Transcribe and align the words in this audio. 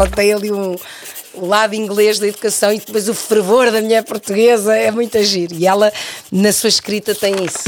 ela 0.00 0.08
tem 0.08 0.32
ali 0.32 0.50
um, 0.50 0.76
o 1.34 1.46
lado 1.46 1.74
inglês 1.74 2.18
da 2.18 2.26
educação 2.26 2.72
e 2.72 2.78
depois 2.78 3.06
o 3.06 3.12
fervor 3.12 3.70
da 3.70 3.82
mulher 3.82 4.02
portuguesa 4.02 4.74
é 4.74 4.90
muito 4.90 5.18
agir. 5.18 5.52
E 5.52 5.66
ela, 5.66 5.92
na 6.32 6.50
sua 6.52 6.68
escrita, 6.68 7.14
tem 7.14 7.34
isso. 7.44 7.58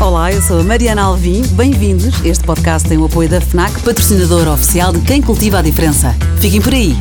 Olá, 0.00 0.32
eu 0.32 0.40
sou 0.42 0.60
a 0.60 0.62
Mariana 0.62 1.02
Alvim. 1.02 1.42
Bem-vindos. 1.48 2.24
Este 2.24 2.44
podcast 2.44 2.88
tem 2.88 2.98
o 2.98 3.04
apoio 3.04 3.28
da 3.28 3.40
FNAC, 3.40 3.80
patrocinador 3.82 4.46
oficial 4.46 4.92
de 4.92 5.00
quem 5.00 5.20
cultiva 5.20 5.58
a 5.58 5.62
diferença. 5.62 6.14
Fiquem 6.40 6.60
por 6.60 6.72
aí. 6.72 6.94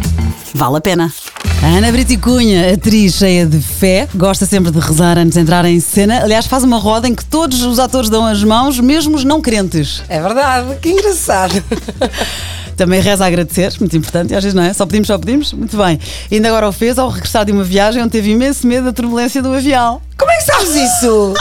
Vale 0.55 0.77
a 0.77 0.81
pena. 0.81 1.13
A 1.61 1.67
Ana 1.67 1.91
Brito 1.91 2.17
Cunha, 2.19 2.73
atriz 2.73 3.13
cheia 3.13 3.45
de 3.45 3.61
fé, 3.61 4.09
gosta 4.15 4.47
sempre 4.47 4.71
de 4.71 4.79
rezar 4.79 5.15
antes 5.19 5.35
de 5.35 5.41
entrar 5.41 5.63
em 5.63 5.79
cena. 5.79 6.23
Aliás, 6.23 6.47
faz 6.47 6.63
uma 6.63 6.79
roda 6.79 7.07
em 7.07 7.13
que 7.13 7.23
todos 7.23 7.61
os 7.61 7.77
atores 7.77 8.09
dão 8.09 8.25
as 8.25 8.43
mãos, 8.43 8.79
mesmo 8.79 9.15
os 9.15 9.23
não 9.23 9.41
crentes. 9.41 10.01
É 10.09 10.19
verdade, 10.19 10.75
que 10.81 10.89
engraçado. 10.89 11.53
Também 12.81 12.99
reza 12.99 13.23
a 13.23 13.27
agradecer, 13.27 13.71
muito 13.79 13.95
importante, 13.95 14.33
às 14.33 14.43
vezes 14.43 14.55
não 14.55 14.63
é? 14.63 14.73
Só 14.73 14.87
pedimos, 14.87 15.05
só 15.07 15.15
pedimos. 15.15 15.53
Muito 15.53 15.77
bem. 15.77 15.99
E 16.31 16.35
ainda 16.37 16.47
agora 16.47 16.67
o 16.67 16.71
fez 16.71 16.97
ao 16.97 17.09
regressar 17.09 17.45
de 17.45 17.51
uma 17.51 17.63
viagem 17.63 18.01
onde 18.01 18.09
teve 18.11 18.31
imenso 18.31 18.65
medo 18.65 18.85
da 18.85 18.91
turbulência 18.91 19.39
do 19.39 19.53
avião. 19.53 20.01
Como 20.17 20.31
é 20.31 20.37
que 20.37 20.43
sabes 20.45 20.73
isso? 20.73 21.35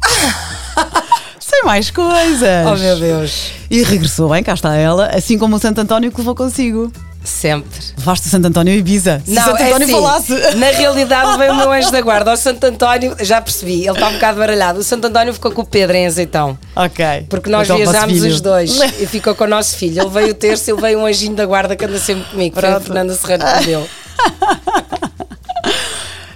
Sem 1.38 1.62
mais 1.62 1.90
coisas. 1.90 2.66
Oh 2.72 2.74
meu 2.74 2.98
Deus. 2.98 3.50
E 3.70 3.82
regressou 3.82 4.30
bem, 4.30 4.42
cá 4.42 4.54
está 4.54 4.74
ela, 4.74 5.08
assim 5.08 5.36
como 5.36 5.56
o 5.56 5.58
Santo 5.58 5.78
António 5.82 6.10
que 6.10 6.16
levou 6.16 6.34
consigo. 6.34 6.90
Sempre. 7.26 7.80
Levaste 7.98 8.28
Santo 8.28 8.46
António 8.46 8.72
a 8.72 8.76
Ibiza. 8.76 9.20
Se 9.24 9.32
Não, 9.34 9.42
Santo 9.42 9.56
é 9.62 9.66
António 9.66 9.84
assim, 9.84 9.92
falasse. 9.92 10.56
Na 10.56 10.66
realidade 10.70 11.36
veio 11.38 11.52
o 11.52 11.56
meu 11.56 11.72
anjo 11.72 11.90
da 11.90 12.00
guarda. 12.00 12.32
O 12.32 12.36
Santo 12.36 12.64
António, 12.64 13.16
já 13.20 13.40
percebi, 13.40 13.80
ele 13.82 13.90
está 13.90 14.08
um 14.08 14.12
bocado 14.12 14.38
baralhado. 14.38 14.78
O 14.78 14.84
Santo 14.84 15.06
António 15.08 15.34
ficou 15.34 15.50
com 15.50 15.62
o 15.62 15.66
Pedro 15.66 15.96
em 15.96 16.06
azeitão. 16.06 16.56
Ok. 16.76 17.04
Porque 17.28 17.50
nós 17.50 17.66
Então, 17.66 17.76
viajámos 17.76 18.22
os 18.22 18.40
dois 18.40 18.78
e 19.00 19.06
ficou 19.06 19.34
com 19.34 19.44
o 19.44 19.48
nosso 19.48 19.76
filho. 19.76 20.00
Ele 20.02 20.10
veio 20.10 20.30
o 20.30 20.34
terço, 20.34 20.70
ele 20.70 20.80
veio 20.80 20.98
um 21.00 21.06
anjinho 21.06 21.34
da 21.34 21.44
guarda 21.44 21.74
que 21.74 21.84
anda 21.84 21.98
sempre 21.98 22.24
comigo. 22.30 22.54
Foi 22.58 22.68
a 22.68 22.72
Pronto. 22.72 22.84
Fernanda 22.86 23.14
Serrano 23.14 23.44
que 23.58 23.64
deu. 23.66 23.86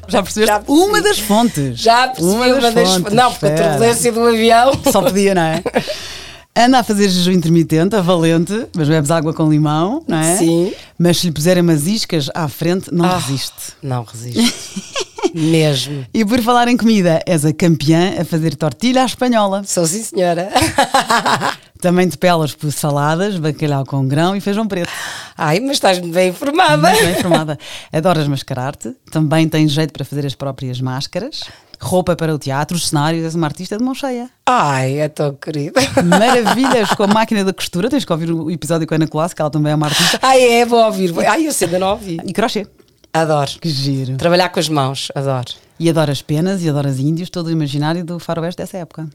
Já 0.09 0.23
percebeste? 0.23 0.53
Já 0.55 0.63
uma 0.67 1.01
das 1.01 1.19
fontes. 1.21 1.79
Já 1.79 2.09
percebi 2.09 2.53
uma 2.53 2.71
das. 2.73 2.89
fontes, 2.95 3.13
Não, 3.13 3.33
porque 3.33 3.47
a 3.47 3.51
turbulência 3.69 4.13
do 4.13 4.27
avião. 4.27 4.73
Só 4.91 5.03
podia, 5.03 5.35
não 5.35 5.43
é? 5.43 5.63
Anda 6.67 6.81
a 6.81 6.85
fazer 6.85 7.09
jejum 7.09 7.33
intermitente, 7.33 7.97
a 7.97 8.01
valente, 8.03 8.67
mas 8.77 8.89
bebes 8.89 9.11
água 9.11 9.33
com 9.33 9.49
limão, 9.49 10.05
não 10.07 10.19
é? 10.19 10.37
Sim. 10.37 10.73
Mas 10.99 11.19
se 11.19 11.27
lhe 11.29 11.33
puserem 11.33 11.63
umas 11.63 11.87
iscas 11.87 12.29
à 12.35 12.47
frente, 12.49 12.93
não 12.93 13.05
Ah. 13.07 13.17
resiste. 13.19 13.73
Não 13.83 14.03
resiste. 14.05 14.75
Mesmo. 15.35 16.05
E 16.13 16.25
por 16.25 16.41
falar 16.43 16.67
em 16.69 16.77
comida, 16.77 17.23
és 17.25 17.45
a 17.45 17.53
campeã 17.53 18.21
a 18.21 18.25
fazer 18.25 18.55
tortilha 18.57 19.03
à 19.03 19.07
espanhola. 19.07 19.63
Sou 19.65 19.87
sim, 19.87 20.03
senhora. 20.03 20.51
Também 21.81 22.07
te 22.09 22.19
pelas 22.19 22.53
por 22.53 22.71
saladas, 22.73 23.39
bacalhau 23.39 23.87
com 23.87 24.07
grão 24.07 24.37
e 24.37 24.41
feijão 24.41 24.67
preto. 24.69 24.91
Ai, 25.39 25.61
mas 25.61 25.73
estás-me 25.73 26.11
bem 26.13 26.29
informada. 26.31 26.91
Muito 26.91 27.03
bem 27.05 27.13
informada. 27.13 27.59
Adoras 27.91 28.29
mascarar-te, 28.29 28.95
também 29.11 29.49
tens 29.49 29.71
jeito 29.71 29.93
para 29.93 30.05
fazer 30.05 30.27
as 30.27 30.35
próprias 30.35 30.79
máscaras, 30.81 31.45
roupa 31.81 32.15
para 32.15 32.35
o 32.35 32.39
teatro, 32.39 32.77
os 32.77 32.89
cenários, 32.89 33.25
és 33.25 33.35
uma 33.35 33.47
artista 33.47 33.77
de 33.79 33.83
mão 33.83 33.95
cheia. 33.95 34.29
Ai, 34.45 34.99
é 35.01 35.09
tão 35.09 35.35
querida. 35.35 35.81
Maravilhas 36.05 36.91
com 36.91 37.05
a 37.05 37.07
máquina 37.07 37.43
da 37.43 37.53
costura, 37.53 37.89
tens 37.89 38.05
que 38.05 38.13
ouvir 38.13 38.31
o 38.31 38.51
episódio 38.51 38.87
com 38.87 38.95
a 38.95 38.97
Ana 38.97 39.09
Colasso, 39.09 39.35
que 39.35 39.41
ela 39.41 39.51
também 39.51 39.73
é 39.73 39.75
uma 39.75 39.87
artista. 39.87 40.19
Ai, 40.21 40.43
é, 40.43 40.67
vou 40.67 40.85
ouvir. 40.85 41.13
Ai, 41.27 41.47
eu 41.47 41.53
sei, 41.53 41.67
ainda 41.67 41.79
não 41.79 41.91
ouvi. 41.93 42.21
E 42.25 42.33
crochê. 42.33 42.67
Adoro. 43.13 43.51
Que 43.61 43.69
giro. 43.69 44.17
Trabalhar 44.17 44.51
com 44.51 44.61
as 44.61 44.69
mãos, 44.69 45.09
adoro. 45.15 45.49
E 45.79 45.89
adoras 45.89 46.23
penas 46.23 46.63
e 46.63 46.69
adoras 46.69 46.99
índios, 46.99 47.31
todo 47.31 47.47
o 47.47 47.51
imaginário 47.51 48.05
do 48.05 48.19
faroeste 48.19 48.59
dessa 48.59 48.79
época. 48.79 49.09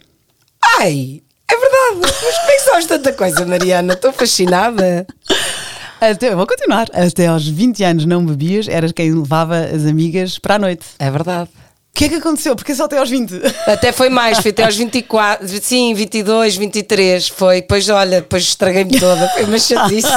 Ai, 0.79 1.21
é 1.49 1.55
verdade. 1.55 2.13
Mas 2.23 2.63
como 2.63 2.77
é 2.77 2.87
tanta 2.87 3.13
coisa, 3.13 3.45
Mariana? 3.45 3.93
Estou 3.93 4.11
fascinada. 4.11 5.05
Até, 6.01 6.35
vou 6.35 6.45
continuar. 6.45 6.87
Até 6.93 7.27
aos 7.27 7.47
20 7.47 7.83
anos 7.83 8.05
não 8.05 8.25
bebias, 8.25 8.67
eras 8.67 8.91
quem 8.91 9.13
levava 9.13 9.57
as 9.59 9.85
amigas 9.85 10.37
para 10.39 10.55
a 10.55 10.59
noite. 10.59 10.85
É 10.99 11.09
verdade. 11.09 11.49
O 11.95 11.97
que 11.97 12.05
é 12.05 12.09
que 12.09 12.15
aconteceu? 12.15 12.57
Porque 12.57 12.75
só 12.75 12.83
até 12.85 12.97
aos 12.97 13.09
20? 13.09 13.33
Até 13.67 13.93
foi 13.93 14.09
mais, 14.09 14.39
foi 14.39 14.51
até 14.51 14.65
aos 14.65 14.75
24, 14.75 15.47
sim, 15.61 15.93
22, 15.93 16.57
23, 16.57 17.29
foi. 17.29 17.61
Depois, 17.61 17.87
olha, 17.87 18.19
depois 18.19 18.43
estraguei-me 18.43 18.99
toda, 18.99 19.29
foi 19.29 19.45
uma 19.45 19.57
chatice. 19.57 20.07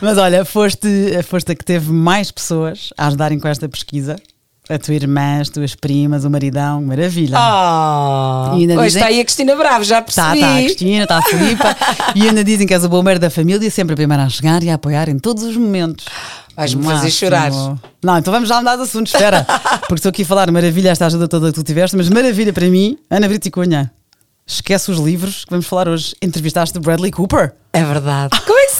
Mas 0.00 0.16
olha, 0.16 0.46
foste, 0.46 0.88
foste 1.24 1.52
a 1.52 1.54
que 1.54 1.64
teve 1.64 1.92
mais 1.92 2.30
pessoas 2.30 2.88
a 2.96 3.06
ajudarem 3.08 3.38
com 3.38 3.46
esta 3.46 3.68
pesquisa. 3.68 4.16
A 4.66 4.78
tua 4.78 4.94
irmã, 4.94 5.42
as 5.42 5.50
tuas 5.50 5.74
primas, 5.74 6.24
o 6.24 6.30
maridão, 6.30 6.80
maravilha. 6.80 7.36
Ah, 7.38 8.52
E 8.56 8.60
ainda 8.62 8.74
hoje 8.76 8.84
dizem- 8.86 9.02
está 9.02 9.06
aí 9.08 9.20
a 9.20 9.24
Cristina 9.24 9.54
Bravo, 9.56 9.84
já 9.84 9.98
Está, 9.98 10.30
percebi. 10.30 10.38
está 10.38 10.54
a 10.56 10.62
Cristina, 10.62 11.02
está 11.02 11.18
a 11.18 11.22
Filipa 11.22 11.76
e 12.16 12.22
ainda 12.26 12.42
dizem 12.42 12.66
que 12.66 12.72
és 12.72 12.82
o 12.82 12.88
bombeiro 12.88 13.20
da 13.20 13.28
família, 13.28 13.70
sempre 13.70 13.92
a 13.92 13.96
primeira 13.96 14.22
a 14.22 14.28
chegar 14.30 14.62
e 14.62 14.70
a 14.70 14.74
apoiar 14.76 15.10
em 15.10 15.18
todos 15.18 15.42
os 15.42 15.54
momentos. 15.54 16.06
Vais-me 16.56 16.84
fazer 16.84 17.10
chorar. 17.10 17.50
Não, 18.02 18.18
então 18.18 18.32
vamos 18.32 18.48
já 18.48 18.58
mudar 18.58 18.76
de 18.76 18.82
assunto, 18.82 19.06
espera. 19.06 19.44
Porque 19.88 19.94
estou 19.94 20.10
aqui 20.10 20.22
a 20.22 20.26
falar 20.26 20.50
maravilha, 20.50 20.90
esta 20.90 21.06
ajuda 21.06 21.26
toda 21.26 21.48
que 21.48 21.54
tu 21.54 21.62
tiveste, 21.62 21.96
mas 21.96 22.08
maravilha 22.08 22.52
para 22.52 22.66
mim, 22.66 22.96
Ana 23.10 23.28
Brito 23.28 23.48
e 23.48 23.50
Cunha. 23.50 23.90
Esquece 24.46 24.90
os 24.90 24.98
livros 24.98 25.44
que 25.44 25.50
vamos 25.50 25.66
falar 25.66 25.88
hoje. 25.88 26.14
Entrevistaste 26.20 26.76
o 26.76 26.80
Bradley 26.80 27.10
Cooper. 27.10 27.54
É 27.72 27.82
verdade. 27.82 28.38
Como 28.42 28.58
é 28.58 28.66
que 28.66 28.72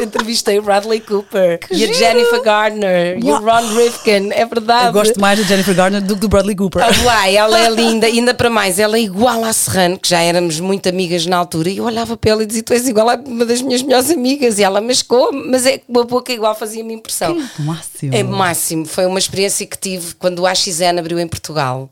Entrevistei 0.00 0.58
o 0.58 0.62
Bradley 0.62 1.00
Cooper 1.00 1.60
e 1.70 1.74
a 1.74 1.86
giro. 1.86 1.94
Jennifer 1.94 2.42
Gardner 2.42 3.18
e 3.18 3.24
o 3.24 3.26
Uau. 3.28 3.42
Ron 3.42 3.74
Rifkin, 3.74 4.30
é 4.32 4.44
verdade. 4.46 4.86
Eu 4.88 4.92
gosto 4.92 5.20
mais 5.20 5.38
da 5.38 5.44
Jennifer 5.44 5.74
Garner 5.74 6.00
do 6.02 6.14
que 6.14 6.20
do 6.20 6.28
Bradley 6.28 6.56
Cooper. 6.56 6.82
Ah, 6.82 6.90
Uai, 7.04 7.36
ela 7.36 7.58
é 7.58 7.68
linda, 7.70 8.06
ainda 8.06 8.34
para 8.34 8.50
mais, 8.50 8.78
ela 8.78 8.96
é 8.96 9.00
igual 9.00 9.44
à 9.44 9.52
Serrano, 9.52 9.98
que 9.98 10.08
já 10.08 10.20
éramos 10.20 10.60
muito 10.60 10.88
amigas 10.88 11.26
na 11.26 11.36
altura, 11.36 11.70
e 11.70 11.78
eu 11.78 11.84
olhava 11.84 12.16
para 12.16 12.30
ela 12.30 12.42
e 12.42 12.46
dizia: 12.46 12.62
Tu 12.62 12.72
és 12.72 12.88
igual 12.88 13.08
a 13.08 13.14
uma 13.16 13.44
das 13.44 13.62
minhas 13.62 13.82
melhores 13.82 14.10
amigas, 14.10 14.58
e 14.58 14.62
ela, 14.62 14.80
mas 14.80 15.02
como? 15.02 15.50
Mas 15.50 15.66
é 15.66 15.78
que 15.78 15.84
uma 15.88 16.04
boca 16.04 16.32
igual 16.32 16.54
fazia-me 16.54 16.94
impressão. 16.94 17.34
Que 17.34 17.62
máximo. 18.06 18.14
É 18.14 18.22
máximo, 18.22 18.86
foi 18.86 19.06
uma 19.06 19.18
experiência 19.18 19.66
que 19.66 19.78
tive 19.78 20.14
quando 20.14 20.40
o 20.40 20.46
AXN 20.46 20.98
abriu 20.98 21.18
em 21.18 21.28
Portugal. 21.28 21.90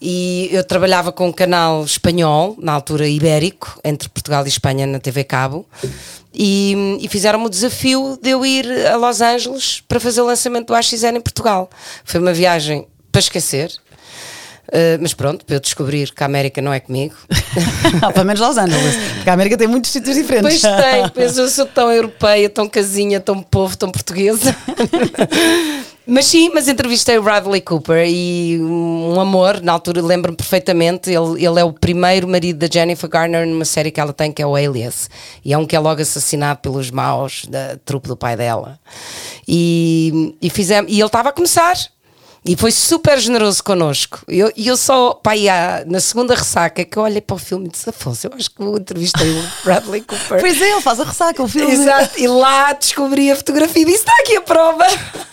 E 0.00 0.50
eu 0.52 0.62
trabalhava 0.62 1.12
com 1.12 1.28
um 1.28 1.32
canal 1.32 1.84
espanhol, 1.84 2.56
na 2.60 2.72
altura 2.72 3.08
ibérico, 3.08 3.80
entre 3.82 4.08
Portugal 4.08 4.44
e 4.44 4.48
Espanha 4.48 4.86
na 4.86 4.98
TV 4.98 5.24
Cabo, 5.24 5.66
e, 6.32 6.98
e 7.00 7.08
fizeram-me 7.08 7.46
o 7.46 7.48
desafio 7.48 8.18
de 8.20 8.30
eu 8.30 8.44
ir 8.44 8.66
a 8.86 8.96
Los 8.96 9.20
Angeles 9.20 9.82
para 9.86 10.00
fazer 10.00 10.20
o 10.20 10.26
lançamento 10.26 10.66
do 10.66 10.74
AXN 10.74 11.16
em 11.16 11.20
Portugal. 11.20 11.70
Foi 12.04 12.20
uma 12.20 12.34
viagem 12.34 12.86
para 13.10 13.20
esquecer. 13.20 13.72
Uh, 14.68 14.96
mas 15.00 15.12
pronto, 15.12 15.44
para 15.44 15.56
eu 15.56 15.60
descobrir 15.60 16.10
que 16.10 16.22
a 16.22 16.26
América 16.26 16.62
não 16.62 16.72
é 16.72 16.80
comigo. 16.80 17.14
Ah, 18.02 18.12
Pelo 18.12 18.26
menos 18.26 18.40
Los 18.40 18.56
Angeles. 18.56 18.96
Porque 19.14 19.30
a 19.30 19.34
América 19.34 19.56
tem 19.56 19.68
muitos 19.68 19.90
sítios 19.90 20.16
diferentes. 20.16 20.60
Pois 20.60 20.82
tem, 20.82 21.08
pois 21.10 21.38
eu 21.38 21.48
sou 21.48 21.64
tão 21.64 21.92
europeia, 21.92 22.50
tão 22.50 22.68
casinha, 22.68 23.20
tão 23.20 23.40
povo, 23.40 23.76
tão 23.76 23.90
portuguesa. 23.90 24.54
mas 26.04 26.26
sim, 26.26 26.50
mas 26.52 26.66
entrevistei 26.66 27.16
o 27.16 27.22
Bradley 27.22 27.60
Cooper 27.60 28.06
e 28.08 28.58
um 28.60 29.20
amor, 29.20 29.62
na 29.62 29.72
altura 29.72 30.02
lembro-me 30.02 30.36
perfeitamente, 30.36 31.10
ele, 31.10 31.44
ele 31.44 31.60
é 31.60 31.64
o 31.64 31.72
primeiro 31.72 32.26
marido 32.26 32.58
da 32.58 32.66
Jennifer 32.70 33.08
Garner 33.08 33.46
numa 33.46 33.64
série 33.64 33.92
que 33.92 34.00
ela 34.00 34.12
tem 34.12 34.32
que 34.32 34.42
é 34.42 34.46
o 34.46 34.56
Alias. 34.56 35.08
E 35.44 35.52
é 35.52 35.58
um 35.58 35.66
que 35.66 35.76
é 35.76 35.78
logo 35.78 36.02
assassinado 36.02 36.60
pelos 36.60 36.90
maus 36.90 37.46
da 37.46 37.78
trupe 37.84 38.08
do 38.08 38.16
pai 38.16 38.36
dela. 38.36 38.78
E, 39.46 40.34
e, 40.42 40.50
fizemos, 40.50 40.90
e 40.90 40.96
ele 40.96 41.06
estava 41.06 41.28
a 41.28 41.32
começar. 41.32 41.76
E 42.46 42.56
foi 42.56 42.70
super 42.70 43.18
generoso 43.18 43.64
connosco. 43.64 44.20
E 44.28 44.38
eu, 44.38 44.52
e 44.54 44.68
eu 44.68 44.76
só, 44.76 45.18
e 45.34 45.48
há- 45.48 45.82
na 45.86 45.98
segunda 45.98 46.34
ressaca 46.34 46.84
que 46.84 46.96
eu 46.98 47.02
olhei 47.02 47.22
para 47.22 47.36
o 47.36 47.38
filme 47.38 47.66
e 47.66 47.70
disse: 47.70 47.88
Afonso, 47.88 48.26
eu 48.26 48.32
acho 48.36 48.50
que 48.50 48.60
eu 48.60 48.76
entrevistei 48.76 49.30
o 49.30 49.42
Bradley 49.64 50.02
Cooper. 50.02 50.40
Pois 50.40 50.60
é, 50.60 50.72
ele 50.72 50.80
faz 50.82 51.00
a 51.00 51.04
ressaca, 51.04 51.42
o 51.42 51.48
filme. 51.48 51.72
Exato, 51.72 52.18
e 52.20 52.26
lá 52.28 52.74
descobri 52.74 53.30
a 53.30 53.36
fotografia 53.36 53.80
e 53.80 53.86
disse: 53.86 53.98
está 54.00 54.12
aqui 54.20 54.36
a 54.36 54.42
prova. 54.42 54.84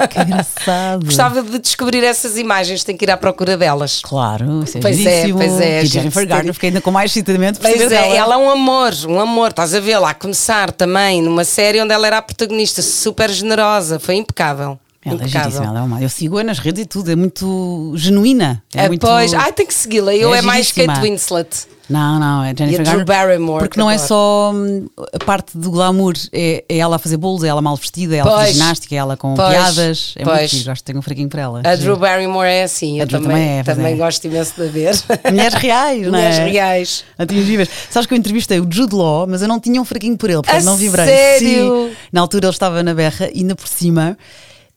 Que 0.09 0.21
engraçado. 0.21 1.05
Gostava 1.05 1.43
de 1.43 1.59
descobrir 1.59 2.01
essas 2.03 2.37
imagens, 2.37 2.83
tenho 2.85 2.97
que 2.97 3.03
ir 3.03 3.11
à 3.11 3.17
procura 3.17 3.57
delas. 3.57 4.01
Claro, 4.03 4.63
isso 4.63 4.77
é 4.77 4.81
Pois 4.81 4.97
é, 5.05 5.21
giríssimo. 5.21 5.37
pois 5.37 5.59
é, 5.59 5.75
E 5.75 5.77
a 5.79 5.81
gente, 5.83 5.91
Jennifer 5.93 6.25
Garner, 6.27 6.53
fiquei 6.53 6.69
ainda 6.69 6.79
com 6.81 6.91
mais 6.91 7.11
excitamento 7.11 7.59
por 7.59 7.69
Pois 7.69 7.81
é, 7.81 7.87
dela. 7.89 8.15
ela 8.15 8.35
é 8.35 8.37
um 8.37 8.49
amor, 8.49 8.93
um 9.09 9.19
amor, 9.19 9.49
estás 9.49 9.75
a 9.75 9.79
ver 9.81 9.97
lá, 9.99 10.11
a 10.11 10.13
começar 10.13 10.71
também 10.71 11.21
numa 11.21 11.43
série 11.43 11.81
onde 11.81 11.93
ela 11.93 12.07
era 12.07 12.17
a 12.19 12.21
protagonista, 12.21 12.81
super 12.81 13.29
generosa, 13.29 13.99
foi 13.99 14.15
impecável. 14.15 14.79
Ela 15.03 15.15
é 15.15 15.17
impecável. 15.17 15.49
giríssima, 15.51 15.65
ela 15.71 15.79
é 15.79 15.81
uma. 15.81 16.01
Eu 16.01 16.09
sigo-a 16.09 16.43
nas 16.43 16.59
redes 16.59 16.83
e 16.83 16.85
tudo, 16.85 17.11
é 17.11 17.15
muito 17.15 17.93
genuína. 17.95 18.61
É 18.73 18.83
É, 18.83 18.87
muito... 18.87 19.01
Pois, 19.05 19.33
ai, 19.33 19.51
tem 19.51 19.65
que 19.65 19.73
segui-la. 19.73 20.13
Eu 20.15 20.33
É 20.33 20.37
é, 20.39 20.41
mais. 20.41 20.71
Kate 20.71 20.99
Winslet. 21.01 21.47
Não, 21.89 22.17
não, 22.21 22.41
é 22.41 22.53
Jennifer 22.57 22.85
E 22.85 22.87
a 22.87 22.93
Drew 22.93 23.03
Garner. 23.03 23.05
Barrymore, 23.05 23.59
Porque 23.59 23.73
que 23.73 23.77
não 23.79 23.91
é 23.91 23.95
adoro. 23.95 24.07
só 24.07 24.51
hum, 24.55 24.87
a 25.11 25.25
parte 25.25 25.57
do 25.57 25.71
glamour, 25.71 26.13
é, 26.31 26.63
é 26.69 26.77
ela 26.77 26.95
a 26.95 26.99
fazer 26.99 27.17
bolos, 27.17 27.43
é 27.43 27.47
ela 27.49 27.61
mal 27.61 27.75
vestida, 27.75 28.15
é 28.15 28.19
ela 28.19 28.31
Pois. 28.33 28.53
ginástica, 28.53 28.95
é 28.95 28.97
ela 28.97 29.17
com 29.17 29.33
Pois. 29.33 29.49
piadas. 29.49 30.13
É 30.15 30.23
muito 30.23 30.37
Pois. 30.37 30.51
giro, 30.51 30.65
gosto 30.65 30.77
de 30.77 30.83
ter 30.85 30.97
um 30.97 31.01
fraquinho 31.01 31.27
para 31.27 31.41
ela. 31.41 31.61
A. 31.65 31.75
Drew 31.75 31.97
Barrymore 31.97 32.47
é 32.47 32.63
assim, 32.63 32.99
A 33.01 33.03
eu 33.03 33.07
Drew 33.07 33.19
também, 33.21 33.35
também 33.37 33.59
é, 33.59 33.63
também 33.63 33.93
é. 33.93 33.97
gosto 33.97 34.23
imenso 34.25 34.53
de 34.55 34.67
ver. 34.69 34.95
Mulheres 35.29 35.53
reais, 35.55 36.01
não 36.07 36.07
é? 36.07 36.29
Mulheres 36.29 36.37
reais. 36.53 37.03
Atingíveis. 37.17 37.69
Sabes 37.89 38.07
que 38.07 38.13
eu 38.13 38.17
entrevistei 38.17 38.61
o 38.61 38.67
Jude 38.71 38.95
Law, 38.95 39.27
mas 39.27 39.41
eu 39.41 39.49
não 39.49 39.59
tinha 39.59 39.81
um 39.81 39.85
fraquinho 39.85 40.15
por 40.15 40.29
ele, 40.29 40.41
portanto 40.43 40.61
A 40.61 40.63
não 40.63 40.77
vibrei. 40.77 41.05
sério? 41.07 41.89
Sim. 41.89 41.95
Na 42.13 42.21
altura 42.21 42.45
ele 42.45 42.53
estava 42.53 42.81
na 42.83 42.93
berra 42.93 43.29
e 43.33 43.39
ainda 43.39 43.55
por 43.55 43.67
cima 43.67 44.17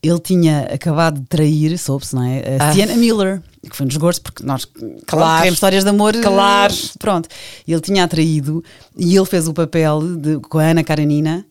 ele 0.09 0.19
tinha 0.21 0.61
acabado 0.73 1.21
de 1.21 1.27
trair, 1.27 1.77
soube-se, 1.79 2.15
não 2.15 2.23
é? 2.23 2.57
A 2.61 2.69
Ah. 2.69 2.73
Sienna 2.73 2.95
Miller, 2.97 3.43
que 3.69 3.75
foi 3.77 3.85
um 3.87 3.89
desgosto, 3.89 4.23
porque 4.23 4.45
nós 4.45 4.67
Claro. 5.07 5.39
queremos 5.39 5.55
histórias 5.57 5.85
de 5.85 5.91
amor. 5.91 6.15
Claro. 6.21 6.75
Pronto. 6.99 7.29
Ele 7.67 7.81
tinha 7.81 8.05
atraído 8.05 8.63
e 8.97 9.17
ele 9.17 9.27
fez 9.27 9.49
o 9.49 9.55
papel 9.55 10.01
de, 10.17 10.39
com 10.41 10.59
a 10.59 10.65
Ana 10.65 10.85
Karenina 10.85 11.45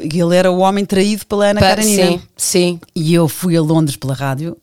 Ele 0.00 0.36
era 0.36 0.50
o 0.50 0.58
homem 0.58 0.84
traído 0.84 1.24
pela 1.26 1.46
Ana 1.46 1.60
Pa- 1.60 1.68
Karenina. 1.68 2.06
Sim, 2.12 2.20
sim. 2.36 2.80
E 2.94 3.14
eu 3.14 3.26
fui 3.26 3.56
a 3.56 3.60
Londres 3.62 3.96
pela 3.96 4.12
rádio 4.14 4.54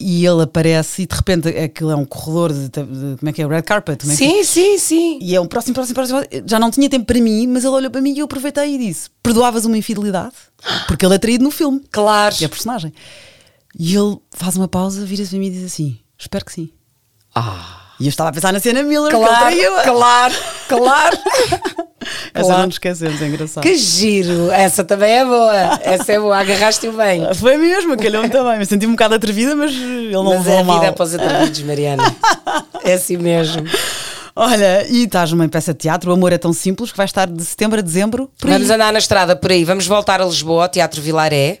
e 0.00 0.24
ele 0.26 0.42
aparece 0.42 1.02
e 1.02 1.06
de 1.06 1.14
repente 1.14 1.48
aquilo 1.48 1.90
é 1.90 1.96
um 1.96 2.04
corredor 2.06 2.52
de, 2.52 2.68
de- 2.68 3.16
como 3.18 3.28
é 3.28 3.32
que 3.32 3.42
é? 3.42 3.46
Red 3.46 3.62
carpet? 3.62 4.00
Como 4.00 4.12
é 4.12 4.16
que 4.16 4.24
Sim, 4.24 4.42
sim, 4.44 4.78
sim. 4.78 5.18
E 5.20 5.34
é 5.36 5.40
um 5.40 5.46
próximo, 5.46 5.74
próximo, 5.74 5.94
próximo. 5.94 6.20
Já 6.46 6.58
não 6.58 6.70
tinha 6.70 6.88
tempo 6.88 7.04
para 7.04 7.20
mim, 7.20 7.46
mas 7.46 7.64
ele 7.64 7.74
olhou 7.74 7.90
para 7.90 8.00
mim 8.00 8.14
e 8.14 8.18
eu 8.20 8.24
aproveitei 8.24 8.74
e 8.74 8.78
disse: 8.78 9.10
Perdoavas 9.22 9.64
uma 9.66 9.76
infidelidade? 9.76 10.34
Porque 10.88 11.04
ele 11.04 11.14
é 11.14 11.18
traído 11.18 11.44
no 11.44 11.50
filme, 11.50 11.80
Claro. 11.90 12.34
que 12.34 12.44
é 12.44 12.46
a 12.46 12.50
personagem. 12.50 12.92
E 13.78 13.94
ele 13.94 14.16
faz 14.32 14.56
uma 14.56 14.66
pausa, 14.66 15.04
vira-se 15.04 15.30
para 15.30 15.38
mim 15.38 15.46
e 15.46 15.50
diz 15.50 15.64
assim: 15.64 15.98
Espero 16.18 16.44
que 16.44 16.52
sim. 16.52 16.70
Ah, 17.34 17.89
E 18.00 18.06
eu 18.06 18.08
estava 18.08 18.30
a 18.30 18.32
pensar 18.32 18.52
na 18.52 18.58
cena 18.58 18.82
Miller, 18.82 19.10
que 19.10 19.16
ele 19.16 19.24
claro, 19.26 19.40
traiu. 19.40 19.72
claro, 19.84 20.34
claro. 20.68 21.18
Essa 22.32 22.44
claro. 22.44 22.58
não 22.60 22.66
nos 22.66 22.76
esquecemos, 22.76 23.20
é 23.20 23.26
engraçado. 23.26 23.62
Que 23.62 23.76
giro. 23.76 24.50
Essa 24.50 24.82
também 24.82 25.18
é 25.18 25.24
boa. 25.24 25.80
Essa 25.82 26.12
é 26.12 26.18
boa. 26.18 26.38
Agarraste-o 26.38 26.92
bem. 26.92 27.22
Foi 27.36 27.58
mesmo, 27.58 27.94
calhou-me 27.96 28.30
também. 28.30 28.58
Me 28.58 28.64
senti 28.64 28.86
um 28.86 28.92
bocado 28.92 29.14
atrevida, 29.16 29.54
mas 29.54 29.70
ele 29.72 30.10
não 30.10 30.24
Mas 30.24 30.38
levou 30.38 30.54
é 30.54 30.60
a 30.60 30.64
mal. 30.64 30.80
vida 30.80 30.92
para 30.92 31.02
os 31.04 31.14
atrevidos, 31.14 31.60
Mariana. 31.62 32.02
É 32.84 32.94
assim 32.94 33.18
mesmo. 33.18 33.64
Olha, 34.34 34.86
e 34.88 35.04
estás 35.04 35.32
numa 35.32 35.48
peça 35.48 35.72
de 35.72 35.80
teatro, 35.80 36.10
O 36.10 36.14
Amor 36.14 36.32
é 36.32 36.38
Tão 36.38 36.52
Simples, 36.52 36.90
que 36.90 36.96
vai 36.96 37.06
estar 37.06 37.26
de 37.26 37.44
setembro 37.44 37.78
a 37.78 37.82
dezembro. 37.82 38.30
Por 38.38 38.48
aí. 38.48 38.54
Vamos 38.54 38.70
andar 38.70 38.92
na 38.92 38.98
estrada 38.98 39.34
por 39.34 39.50
aí. 39.50 39.64
Vamos 39.64 39.86
voltar 39.86 40.20
a 40.20 40.24
Lisboa, 40.24 40.64
ao 40.64 40.68
Teatro 40.68 41.02
Vilaré. 41.02 41.58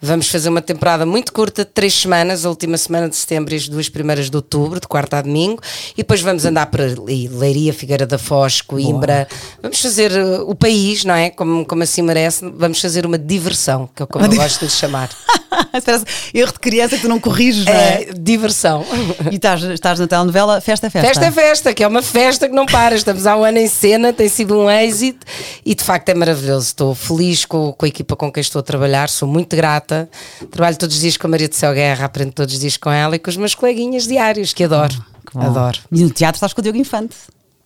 Vamos 0.00 0.28
fazer 0.28 0.48
uma 0.48 0.60
temporada 0.60 1.06
muito 1.06 1.32
curta, 1.32 1.64
de 1.64 1.70
três 1.70 1.94
semanas, 1.94 2.44
a 2.44 2.48
última 2.48 2.76
semana 2.76 3.08
de 3.08 3.16
setembro 3.16 3.54
e 3.54 3.56
as 3.56 3.68
duas 3.68 3.88
primeiras 3.88 4.28
de 4.28 4.36
outubro, 4.36 4.80
de 4.80 4.88
quarta 4.88 5.18
a 5.18 5.22
domingo. 5.22 5.60
E 5.92 5.98
depois 5.98 6.20
vamos 6.20 6.44
andar 6.44 6.66
por 6.66 6.80
ali, 6.80 7.28
Leiria, 7.28 7.72
Figueira 7.72 8.06
da 8.06 8.18
Foz, 8.18 8.60
Coimbra. 8.60 9.28
Vamos 9.60 9.80
fazer 9.80 10.12
uh, 10.12 10.48
o 10.48 10.54
país, 10.54 11.04
não 11.04 11.14
é? 11.14 11.30
Como, 11.30 11.64
como 11.64 11.82
assim 11.82 12.02
merece. 12.02 12.48
Vamos 12.56 12.80
fazer 12.80 13.06
uma 13.06 13.18
diversão, 13.18 13.88
que 13.94 14.02
é 14.02 14.06
como 14.06 14.24
eu 14.24 14.34
gosto 14.34 14.60
de 14.60 14.64
lhe 14.66 14.70
chamar. 14.70 15.08
Erro 16.34 16.52
de 16.52 16.58
criança 16.58 16.96
que 16.96 17.02
tu 17.02 17.08
não 17.08 17.18
corriges, 17.18 17.64
não 17.64 17.72
é? 17.72 18.02
É, 18.02 18.12
diversão. 18.12 18.84
E 19.30 19.36
estás, 19.36 19.62
estás 19.62 19.98
na 19.98 20.06
telenovela 20.06 20.60
Festa 20.60 20.86
é 20.86 20.90
Festa. 20.90 21.08
Festa 21.08 21.26
é 21.26 21.30
festa, 21.30 21.74
que 21.74 21.82
é 21.82 21.88
uma 21.88 22.02
festa 22.02 22.48
que 22.48 22.54
não 22.54 22.66
para. 22.66 22.94
Estamos 22.94 23.26
há 23.26 23.36
um 23.36 23.44
ano 23.44 23.58
em 23.58 23.68
cena, 23.68 24.12
tem 24.12 24.28
sido 24.28 24.58
um 24.58 24.70
êxito 24.70 25.26
e 25.64 25.74
de 25.74 25.82
facto 25.82 26.08
é 26.08 26.14
maravilhoso. 26.14 26.66
Estou 26.66 26.94
feliz 26.94 27.44
com, 27.44 27.72
com 27.72 27.84
a 27.84 27.88
equipa 27.88 28.16
com 28.16 28.30
quem 28.30 28.40
estou 28.40 28.60
a 28.60 28.62
trabalhar, 28.62 29.08
sou 29.08 29.28
muito 29.28 29.56
grata. 29.56 30.08
Trabalho 30.50 30.76
todos 30.76 30.94
os 30.96 31.00
dias 31.00 31.16
com 31.16 31.26
a 31.26 31.30
Maria 31.30 31.48
de 31.48 31.56
Céu 31.56 31.72
Guerra, 31.72 32.04
aprendo 32.04 32.32
todos 32.32 32.54
os 32.54 32.60
dias 32.60 32.76
com 32.76 32.90
ela 32.90 33.16
e 33.16 33.18
com 33.18 33.30
os 33.30 33.36
meus 33.36 33.54
coleguinhas 33.54 34.06
diários, 34.06 34.52
que 34.52 34.64
adoro. 34.64 34.94
Que 35.26 35.34
bom. 35.34 35.42
Adoro. 35.42 35.78
E 35.90 36.02
no 36.02 36.10
teatro 36.10 36.36
estás 36.36 36.52
com 36.52 36.60
o 36.60 36.62
Diogo 36.62 36.78
Infante. 36.78 37.16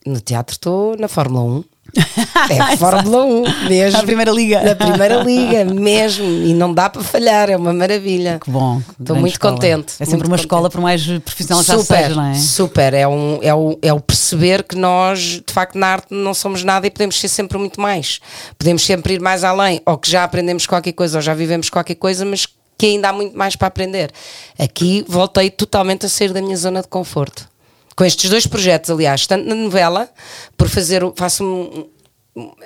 No 0.05 0.21
teatro 0.21 0.53
estou 0.53 0.97
na 0.97 1.09
Fórmula 1.09 1.45
1. 1.59 1.76
É 2.49 2.77
Fórmula 2.77 3.25
1 3.25 3.69
mesmo. 3.69 3.99
Na 3.99 4.05
Primeira 4.05 4.31
Liga. 4.31 4.63
Na 4.63 4.75
Primeira 4.75 5.23
Liga, 5.23 5.65
mesmo. 5.65 6.25
E 6.25 6.55
não 6.55 6.73
dá 6.73 6.89
para 6.89 7.03
falhar, 7.03 7.51
é 7.51 7.57
uma 7.57 7.73
maravilha. 7.73 8.39
Que 8.43 8.51
bom. 8.51 8.81
Estou 9.01 9.17
muito 9.17 9.33
escola. 9.33 9.55
contente. 9.55 9.95
É 9.99 10.05
sempre 10.05 10.27
uma 10.27 10.37
contente. 10.37 10.41
escola, 10.41 10.71
por 10.71 10.81
mais 10.81 11.05
profissional 11.05 11.63
que 11.63 11.69
já 11.69 11.79
super, 11.79 12.03
seja, 12.03 12.15
não 12.15 12.27
é? 12.27 12.35
super. 12.35 12.95
É, 12.95 13.09
um, 13.09 13.39
é, 13.43 13.55
o, 13.55 13.79
é 13.83 13.93
o 13.93 14.01
perceber 14.01 14.63
que 14.63 14.77
nós, 14.77 15.43
de 15.47 15.53
facto, 15.53 15.77
na 15.77 15.89
arte 15.89 16.09
não 16.11 16.35
somos 16.35 16.63
nada 16.63 16.87
e 16.87 16.91
podemos 16.91 17.19
ser 17.19 17.29
sempre 17.29 17.59
muito 17.59 17.81
mais. 17.81 18.21
Podemos 18.59 18.85
sempre 18.85 19.15
ir 19.15 19.21
mais 19.21 19.43
além, 19.43 19.81
ou 19.85 19.99
que 19.99 20.11
já 20.11 20.23
aprendemos 20.23 20.67
qualquer 20.67 20.93
coisa, 20.93 21.19
ou 21.19 21.23
já 21.23 21.35
vivemos 21.35 21.69
qualquer 21.69 21.97
coisa, 21.97 22.25
mas 22.25 22.47
que 22.79 22.87
ainda 22.87 23.09
há 23.09 23.13
muito 23.13 23.37
mais 23.37 23.57
para 23.57 23.69
aprender. 23.69 24.13
Aqui 24.59 25.05
voltei 25.09 25.51
totalmente 25.51 26.07
a 26.07 26.09
sair 26.09 26.33
da 26.33 26.43
minha 26.43 26.57
zona 26.57 26.83
de 26.83 26.89
conforto. 26.89 27.49
Com 27.97 28.05
estes 28.05 28.29
dois 28.29 28.47
projetos, 28.47 28.91
aliás, 28.91 29.27
tanto 29.27 29.49
na 29.49 29.55
novela, 29.55 30.09
por 30.57 30.69
fazer, 30.69 31.03
faço 31.17 31.43
um, 31.45 31.87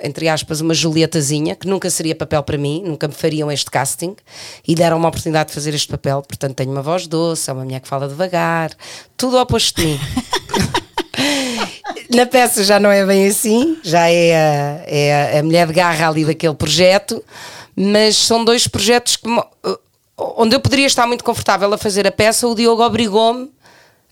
entre 0.03 0.27
aspas, 0.27 0.59
uma 0.59 0.73
Julietazinha, 0.73 1.55
que 1.55 1.65
nunca 1.67 1.89
seria 1.89 2.13
papel 2.13 2.43
para 2.43 2.57
mim, 2.57 2.83
nunca 2.85 3.07
me 3.07 3.13
fariam 3.13 3.49
este 3.49 3.71
casting, 3.71 4.13
e 4.67 4.75
deram 4.75 4.97
uma 4.97 5.07
oportunidade 5.07 5.47
de 5.47 5.53
fazer 5.55 5.73
este 5.73 5.87
papel. 5.87 6.21
Portanto, 6.21 6.55
tenho 6.55 6.71
uma 6.71 6.81
voz 6.81 7.07
doce, 7.07 7.49
é 7.49 7.53
uma 7.53 7.63
mulher 7.63 7.79
que 7.79 7.87
fala 7.87 8.09
devagar, 8.09 8.71
tudo 9.15 9.37
oposto 9.39 9.79
de 9.79 9.87
mim. 9.87 9.99
Na 12.13 12.25
peça 12.25 12.61
já 12.65 12.77
não 12.77 12.91
é 12.91 13.05
bem 13.05 13.27
assim, 13.27 13.77
já 13.83 14.09
é 14.09 14.35
a, 14.35 14.83
é 14.85 15.39
a- 15.39 15.43
mulher 15.43 15.65
de 15.67 15.73
garra 15.73 16.09
ali 16.09 16.25
daquele 16.25 16.55
projeto, 16.55 17.23
mas 17.73 18.17
são 18.17 18.43
dois 18.43 18.67
projetos 18.67 19.15
que, 19.15 19.29
mo- 19.29 19.45
onde 20.17 20.53
eu 20.55 20.59
poderia 20.59 20.87
estar 20.87 21.07
muito 21.07 21.23
confortável 21.23 21.73
a 21.73 21.77
fazer 21.77 22.05
a 22.05 22.11
peça, 22.11 22.45
o 22.47 22.53
Diogo 22.53 22.83
obrigou-me 22.83 23.49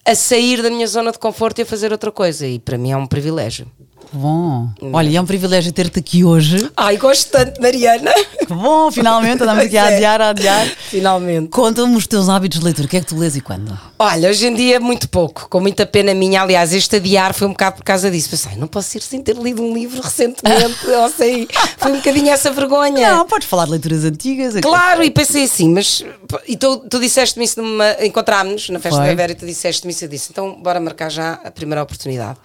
a 0.10 0.16
sair 0.16 0.64
da 0.64 0.72
minha 0.72 0.88
zona 0.88 1.12
de 1.12 1.20
conforto 1.20 1.60
e 1.60 1.62
a 1.62 1.66
fazer 1.66 1.92
outra 1.92 2.12
coisa, 2.12 2.48
e 2.48 2.58
para 2.58 2.80
mim 2.80 2.92
é 2.92 2.98
um 2.98 3.06
privilégio. 3.06 3.68
Que 4.10 4.18
bom. 4.18 4.70
Olha, 4.92 5.08
e 5.08 5.16
é 5.16 5.22
um 5.22 5.26
privilégio 5.26 5.72
ter-te 5.72 6.00
aqui 6.00 6.24
hoje. 6.24 6.70
Ai, 6.76 6.98
gosto 6.98 7.30
tanto, 7.30 7.62
Mariana. 7.62 8.12
Que 8.40 8.54
bom, 8.54 8.92
finalmente 8.92 9.44
andamos 9.44 9.66
aqui 9.66 9.78
a 9.78 9.92
é. 9.92 9.96
adiar, 9.96 10.22
a 10.22 10.30
adiar. 10.30 10.66
Finalmente. 10.90 11.50
Conta-me 11.50 11.96
os 11.96 12.08
teus 12.08 12.28
hábitos 12.28 12.58
de 12.58 12.66
leitura. 12.66 12.88
O 12.88 12.90
que 12.90 12.98
é 12.98 13.02
que 13.02 13.06
tu 13.06 13.16
lês 13.16 13.36
e 13.36 13.42
quando? 13.42 13.78
Olha, 14.00 14.30
hoje 14.30 14.48
em 14.48 14.56
dia 14.56 14.80
muito 14.80 15.08
pouco, 15.08 15.48
com 15.48 15.60
muita 15.60 15.86
pena 15.86 16.12
minha. 16.16 16.42
Aliás, 16.42 16.74
este 16.74 16.96
adiar 16.96 17.36
foi 17.36 17.48
um 17.48 17.52
bocado 17.52 17.78
por 17.78 17.84
causa 17.84 18.10
disso. 18.10 18.32
Pensei, 18.32 18.56
não 18.56 18.68
posso 18.68 18.98
ir 18.98 19.02
sem 19.02 19.22
ter 19.22 19.36
lido 19.36 19.62
um 19.62 19.76
livro 19.76 20.02
recentemente. 20.02 20.88
ou 20.90 21.10
sei, 21.10 21.48
foi 21.78 21.92
um 21.92 21.98
bocadinho 21.98 22.30
essa 22.32 22.52
vergonha. 22.52 23.16
Não, 23.16 23.28
podes 23.28 23.48
falar 23.48 23.66
de 23.66 23.72
leituras 23.72 24.04
antigas. 24.06 24.56
Claro, 24.60 25.04
e 25.04 25.12
pensei 25.12 25.44
assim, 25.44 25.70
mas. 25.70 26.04
E 26.48 26.58
tu, 26.58 26.78
tu 26.78 27.00
disseste-me 27.00 27.46
isso 27.46 27.62
numa. 27.62 27.96
Encontrámos-nos 28.04 28.70
na 28.70 28.80
festa 28.80 28.98
Foi. 29.02 29.10
da 29.10 29.14
Vera 29.14 29.34
e 29.34 29.36
tu 29.36 29.46
disseste-me 29.46 29.94
isso. 29.94 30.06
Eu 30.06 30.10
disse, 30.10 30.32
então 30.32 30.60
bora 30.60 30.80
marcar 30.80 31.12
já 31.12 31.34
a 31.44 31.52
primeira 31.52 31.84
oportunidade. 31.84 32.40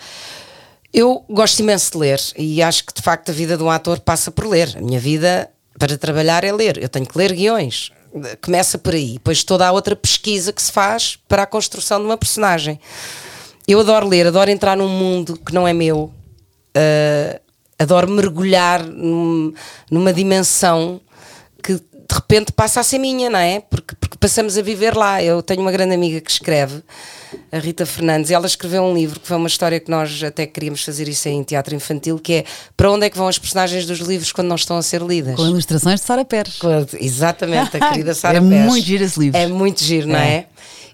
Eu 0.97 1.25
gosto 1.29 1.59
imenso 1.59 1.91
de 1.91 1.99
ler 1.99 2.21
e 2.39 2.63
acho 2.63 2.85
que 2.87 2.95
de 2.95 3.03
facto 3.03 3.31
a 3.31 3.33
vida 3.35 3.57
de 3.57 3.63
um 3.65 3.71
ator 3.71 3.99
passa 3.99 4.31
por 4.31 4.47
ler. 4.47 4.77
A 4.79 4.81
minha 4.81 5.01
vida 5.01 5.51
para 5.77 5.99
trabalhar 5.99 6.45
é 6.45 6.53
ler. 6.53 6.81
Eu 6.81 6.89
tenho 6.89 7.05
que 7.05 7.19
ler 7.19 7.33
guiões. 7.33 7.91
Começa 8.41 8.79
por 8.79 8.95
aí. 8.95 9.15
Depois 9.15 9.43
toda 9.43 9.67
a 9.67 9.73
outra 9.73 9.97
pesquisa 9.97 10.53
que 10.53 10.63
se 10.63 10.71
faz 10.71 11.19
para 11.29 11.43
a 11.43 11.47
construção 11.47 11.99
de 11.99 12.05
uma 12.07 12.17
personagem. 12.17 12.79
Eu 13.67 13.81
adoro 13.81 14.07
ler, 14.07 14.29
adoro 14.29 14.51
entrar 14.51 14.77
num 14.77 14.89
mundo 14.89 15.37
que 15.45 15.53
não 15.53 15.67
é 15.67 15.73
meu. 15.73 16.13
Uh, 16.77 17.41
adoro 17.77 18.09
mergulhar 18.09 18.85
num- 18.85 19.53
numa 19.91 20.13
dimensão 20.13 21.01
que 21.61 21.81
de 22.15 22.21
repente 22.21 22.53
passa 22.53 22.81
a 22.81 22.83
ser 22.83 22.99
minha, 22.99 23.29
não 23.29 23.39
é? 23.39 23.61
Porque, 23.61 23.95
porque 23.97 24.17
passamos 24.19 24.57
a 24.57 24.63
viver 24.63 24.97
lá. 24.97 25.23
Eu 25.23 25.43
tenho 25.43 25.61
uma 25.61 25.73
grande 25.73 25.95
amiga 25.95 26.21
que 26.21 26.31
escreve, 26.31 26.83
a 27.51 27.59
Rita 27.59 27.85
Fernandes, 27.85 28.31
e 28.31 28.35
ela 28.35 28.47
escreveu 28.47 28.83
um 28.85 28.95
livro 28.95 29.19
que 29.19 29.27
foi 29.27 29.37
uma 29.37 29.49
história 29.49 29.81
que 29.81 29.91
nós 29.91 30.23
até 30.23 30.47
queríamos 30.47 30.85
fazer 30.85 31.09
isso 31.09 31.29
em 31.29 31.43
teatro 31.43 31.75
infantil, 31.75 32.19
que 32.19 32.33
é 32.35 32.45
para 32.77 32.91
onde 32.91 33.07
é 33.07 33.11
que 33.11 33.19
vão 33.19 33.27
as 33.27 33.39
personagens 33.39 33.85
dos 33.87 33.99
livros 33.99 34.31
quando 34.31 34.49
não 34.49 34.57
estão 34.57 34.77
a 34.77 34.83
ser 34.83 35.03
lidas? 35.03 35.35
Com 35.35 35.47
ilustrações 35.47 36.01
de 36.01 36.07
Sara 36.07 36.25
Pérez. 36.25 36.57
Com- 36.59 36.87
Exatamente, 37.01 37.77
a 37.77 37.81
querida 37.91 38.15
Sara 38.15 38.39
É 38.39 38.41
Pérez. 38.41 38.67
muito 38.67 38.87
giro 38.87 39.03
esse 39.05 39.19
livro. 39.19 39.39
É 39.39 39.47
muito 39.49 39.83
giro, 39.83 40.07
não 40.09 40.19
É. 40.19 40.35
é? 40.35 40.47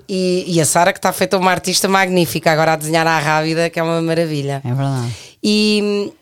E, 0.08 0.44
e 0.48 0.60
a 0.60 0.64
Sara 0.64 0.92
que 0.92 0.98
está 0.98 1.12
feita 1.12 1.36
uma 1.38 1.50
artista 1.52 1.86
magnífica 1.86 2.50
agora 2.50 2.72
a 2.72 2.76
desenhar 2.76 3.06
à 3.06 3.18
rábida, 3.20 3.68
que 3.70 3.78
é 3.78 3.82
uma 3.82 4.00
maravilha. 4.02 4.60
É 4.64 4.68
verdade. 4.74 5.12
E, 5.42 6.12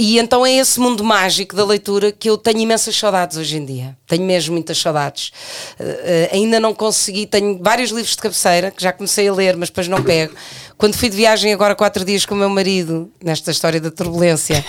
e 0.00 0.18
então 0.18 0.46
é 0.46 0.52
esse 0.56 0.78
mundo 0.78 1.02
mágico 1.02 1.56
da 1.56 1.64
leitura 1.64 2.12
que 2.12 2.30
eu 2.30 2.38
tenho 2.38 2.60
imensas 2.60 2.96
saudades 2.96 3.36
hoje 3.36 3.56
em 3.56 3.64
dia. 3.64 3.96
Tenho 4.06 4.24
mesmo 4.24 4.52
muitas 4.54 4.78
saudades. 4.78 5.32
Eh, 5.78 6.30
ainda 6.32 6.60
não 6.60 6.72
consegui, 6.72 7.26
tenho 7.26 7.58
vários 7.62 7.90
livros 7.90 8.10
de 8.14 8.22
cabeceira 8.22 8.70
que 8.70 8.82
já 8.82 8.92
comecei 8.92 9.26
a 9.28 9.32
ler, 9.34 9.56
mas 9.56 9.68
depois 9.70 9.88
não 9.88 10.02
pego. 10.02 10.34
Quando 10.76 10.94
fui 10.96 11.08
de 11.08 11.16
viagem 11.16 11.52
agora 11.52 11.74
quatro 11.74 12.04
dias 12.04 12.24
com 12.24 12.34
o 12.34 12.38
meu 12.38 12.48
marido, 12.48 13.10
nesta 13.22 13.50
história 13.50 13.80
da 13.80 13.90
turbulência, 13.90 14.64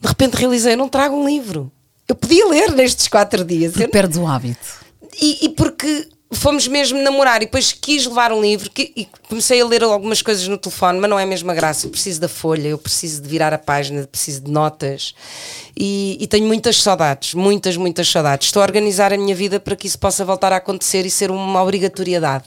de 0.00 0.08
repente 0.08 0.34
realizei, 0.34 0.74
não 0.74 0.88
trago 0.88 1.14
um 1.16 1.26
livro. 1.26 1.70
Eu 2.08 2.16
podia 2.16 2.46
ler 2.48 2.72
nestes 2.72 3.06
quatro 3.08 3.44
dias. 3.44 3.72
Eu- 3.74 3.78
Porque 3.82 3.88
perdes 3.88 4.18
o 4.18 4.26
hábito. 4.26 4.58
e, 5.20 5.46
e 5.46 5.48
porque 5.50 6.08
fomos 6.32 6.66
mesmo 6.66 7.00
namorar 7.02 7.42
e 7.42 7.46
depois 7.46 7.72
quis 7.72 8.06
levar 8.06 8.32
um 8.32 8.40
livro 8.40 8.70
que- 8.70 8.92
e 8.96 9.08
comecei 9.28 9.60
a 9.60 9.66
ler 9.66 9.82
algumas 9.82 10.22
coisas 10.22 10.46
no 10.48 10.56
telefone, 10.58 10.98
mas 10.98 11.08
não 11.10 11.18
é 11.18 11.24
a 11.24 11.26
mesma 11.26 11.54
graça. 11.54 11.86
Eu 11.86 11.90
preciso 11.90 12.20
da 12.20 12.28
folha, 12.28 12.68
eu 12.68 12.78
preciso 12.78 13.22
de 13.22 13.28
virar 13.28 13.52
a 13.52 13.58
página, 13.58 14.06
preciso 14.06 14.40
de 14.42 14.50
notas 14.50 15.14
e, 15.76 16.16
e 16.20 16.26
tenho 16.26 16.46
muitas 16.46 16.82
saudades, 16.82 17.34
muitas, 17.34 17.76
muitas 17.76 18.08
saudades. 18.08 18.48
Estou 18.48 18.62
a 18.62 18.64
organizar 18.64 19.12
a 19.12 19.16
minha 19.16 19.34
vida 19.34 19.60
para 19.60 19.76
que 19.76 19.86
isso 19.86 19.98
possa 19.98 20.24
voltar 20.24 20.52
a 20.52 20.56
acontecer 20.56 21.04
e 21.06 21.10
ser 21.10 21.30
uma 21.30 21.62
obrigatoriedade, 21.62 22.44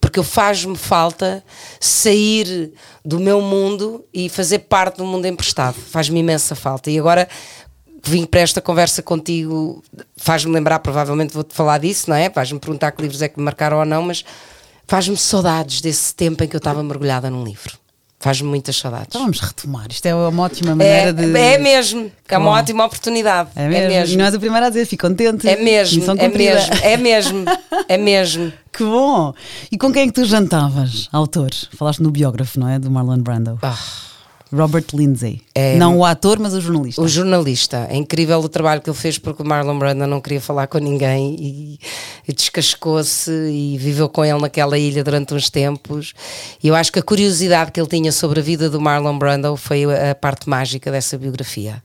porque 0.00 0.22
faz-me 0.22 0.76
falta 0.76 1.44
sair 1.80 2.72
do 3.04 3.18
meu 3.18 3.40
mundo 3.40 4.04
e 4.12 4.28
fazer 4.28 4.60
parte 4.60 4.98
do 4.98 5.04
mundo 5.04 5.26
emprestado. 5.26 5.74
Faz-me 5.74 6.20
imensa 6.20 6.54
falta. 6.54 6.90
E 6.90 6.98
agora 6.98 7.28
vim 8.04 8.24
para 8.24 8.40
esta 8.40 8.60
conversa 8.60 9.02
contigo, 9.02 9.82
faz-me 10.16 10.52
lembrar, 10.52 10.78
provavelmente 10.80 11.32
vou-te 11.34 11.54
falar 11.54 11.78
disso, 11.78 12.08
não 12.10 12.16
é? 12.16 12.28
Vais-me 12.28 12.58
perguntar 12.58 12.92
que 12.92 13.02
livros 13.02 13.22
é 13.22 13.28
que 13.28 13.38
me 13.38 13.44
marcaram 13.44 13.78
ou 13.78 13.84
não, 13.84 14.02
mas 14.02 14.24
faz-me 14.86 15.16
saudades 15.16 15.80
desse 15.80 16.14
tempo 16.14 16.42
em 16.44 16.48
que 16.48 16.56
eu 16.56 16.58
estava 16.58 16.82
mergulhada 16.82 17.28
num 17.30 17.44
livro. 17.44 17.76
Faz-me 18.20 18.48
muitas 18.48 18.74
saudades. 18.74 19.06
Então 19.10 19.20
vamos 19.20 19.38
retomar. 19.38 19.86
Isto 19.90 20.06
é 20.06 20.12
uma 20.12 20.42
ótima 20.42 20.74
maneira 20.74 21.10
É, 21.10 21.12
de. 21.12 21.36
é 21.38 21.56
mesmo, 21.56 22.10
é 22.28 22.36
uma 22.36 22.50
Bom. 22.50 22.56
ótima 22.56 22.84
oportunidade. 22.84 23.50
É 23.54 23.68
mesmo. 23.68 24.14
E 24.14 24.16
não 24.16 24.24
és 24.24 24.34
a 24.34 24.38
primeira 24.40 24.66
a 24.66 24.68
dizer, 24.70 24.86
fico 24.86 25.06
contente. 25.06 25.48
É 25.48 25.54
mesmo, 25.56 26.02
é 26.18 26.28
mesmo, 26.28 26.74
é 26.82 26.96
mesmo, 26.96 27.44
é 27.88 27.96
mesmo. 27.96 28.52
Que 28.72 28.84
bom! 28.84 29.32
E 29.72 29.78
com 29.78 29.92
quem 29.92 30.02
é 30.02 30.06
que 30.06 30.12
tu 30.12 30.24
jantavas, 30.24 31.08
autor? 31.12 31.50
Falaste 31.76 32.00
no 32.00 32.10
biógrafo, 32.12 32.58
não 32.60 32.68
é? 32.68 32.78
Do 32.78 32.88
Marlon 32.90 33.18
Brando. 33.18 33.58
Ah, 33.62 33.76
Robert 34.52 34.86
Lindsay. 34.94 35.42
É- 35.54 35.76
Não 35.76 35.98
o 35.98 36.04
ator, 36.04 36.38
mas 36.38 36.54
o 36.54 36.60
jornalista. 36.60 37.02
O 37.02 37.08
jornalista, 37.08 37.86
é 37.90 37.96
incrível 37.96 38.38
o 38.40 38.48
trabalho 38.48 38.80
que 38.80 38.88
ele 38.88 38.96
fez 38.96 39.18
porque 39.18 39.42
o 39.42 39.46
Marlon 39.46 39.78
Brando 39.78 40.06
não 40.06 40.20
queria 40.20 40.40
falar 40.40 40.66
com 40.66 40.78
ninguém 40.78 41.36
e, 41.38 41.80
e 42.26 42.32
descascou-se 42.32 43.30
e 43.30 43.76
viveu 43.78 44.08
com 44.08 44.24
ele 44.24 44.40
naquela 44.40 44.78
ilha 44.78 45.04
durante 45.04 45.34
uns 45.34 45.50
tempos. 45.50 46.14
E 46.62 46.68
eu 46.68 46.74
acho 46.74 46.90
que 46.90 46.98
a 46.98 47.02
curiosidade 47.02 47.70
que 47.72 47.80
ele 47.80 47.88
tinha 47.88 48.10
sobre 48.12 48.40
a 48.40 48.42
vida 48.42 48.70
do 48.70 48.80
Marlon 48.80 49.18
Brando 49.18 49.56
foi 49.56 49.84
a, 49.84 50.14
parte 50.14 50.48
mágica 50.48 50.90
dessa 50.90 51.18
biografia 51.18 51.82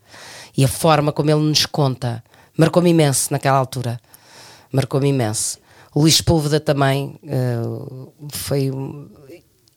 e 0.56 0.64
a 0.64 0.68
forma 0.68 1.12
como 1.12 1.30
ele 1.32 1.42
nos 1.42 1.66
conta. 1.66 2.24
Marcou-me 2.58 2.92
imenso 2.92 3.32
naquela 3.32 3.58
altura. 3.58 4.00
Marcou-me 4.72 5.10
imenso. 5.10 5.58
O 5.94 6.02
Luís 6.02 6.22
Púlveda 6.22 6.60
também 6.60 7.20
eh, 7.28 7.62
foi. 8.32 8.72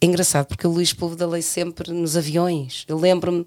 É 0.01 0.07
engraçado 0.07 0.47
porque 0.47 0.67
o 0.67 0.71
Luís 0.71 0.93
Púlveda 0.93 1.27
lê 1.27 1.41
sempre 1.43 1.91
nos 1.93 2.17
aviões. 2.17 2.85
Eu 2.87 2.99
lembro-me 2.99 3.47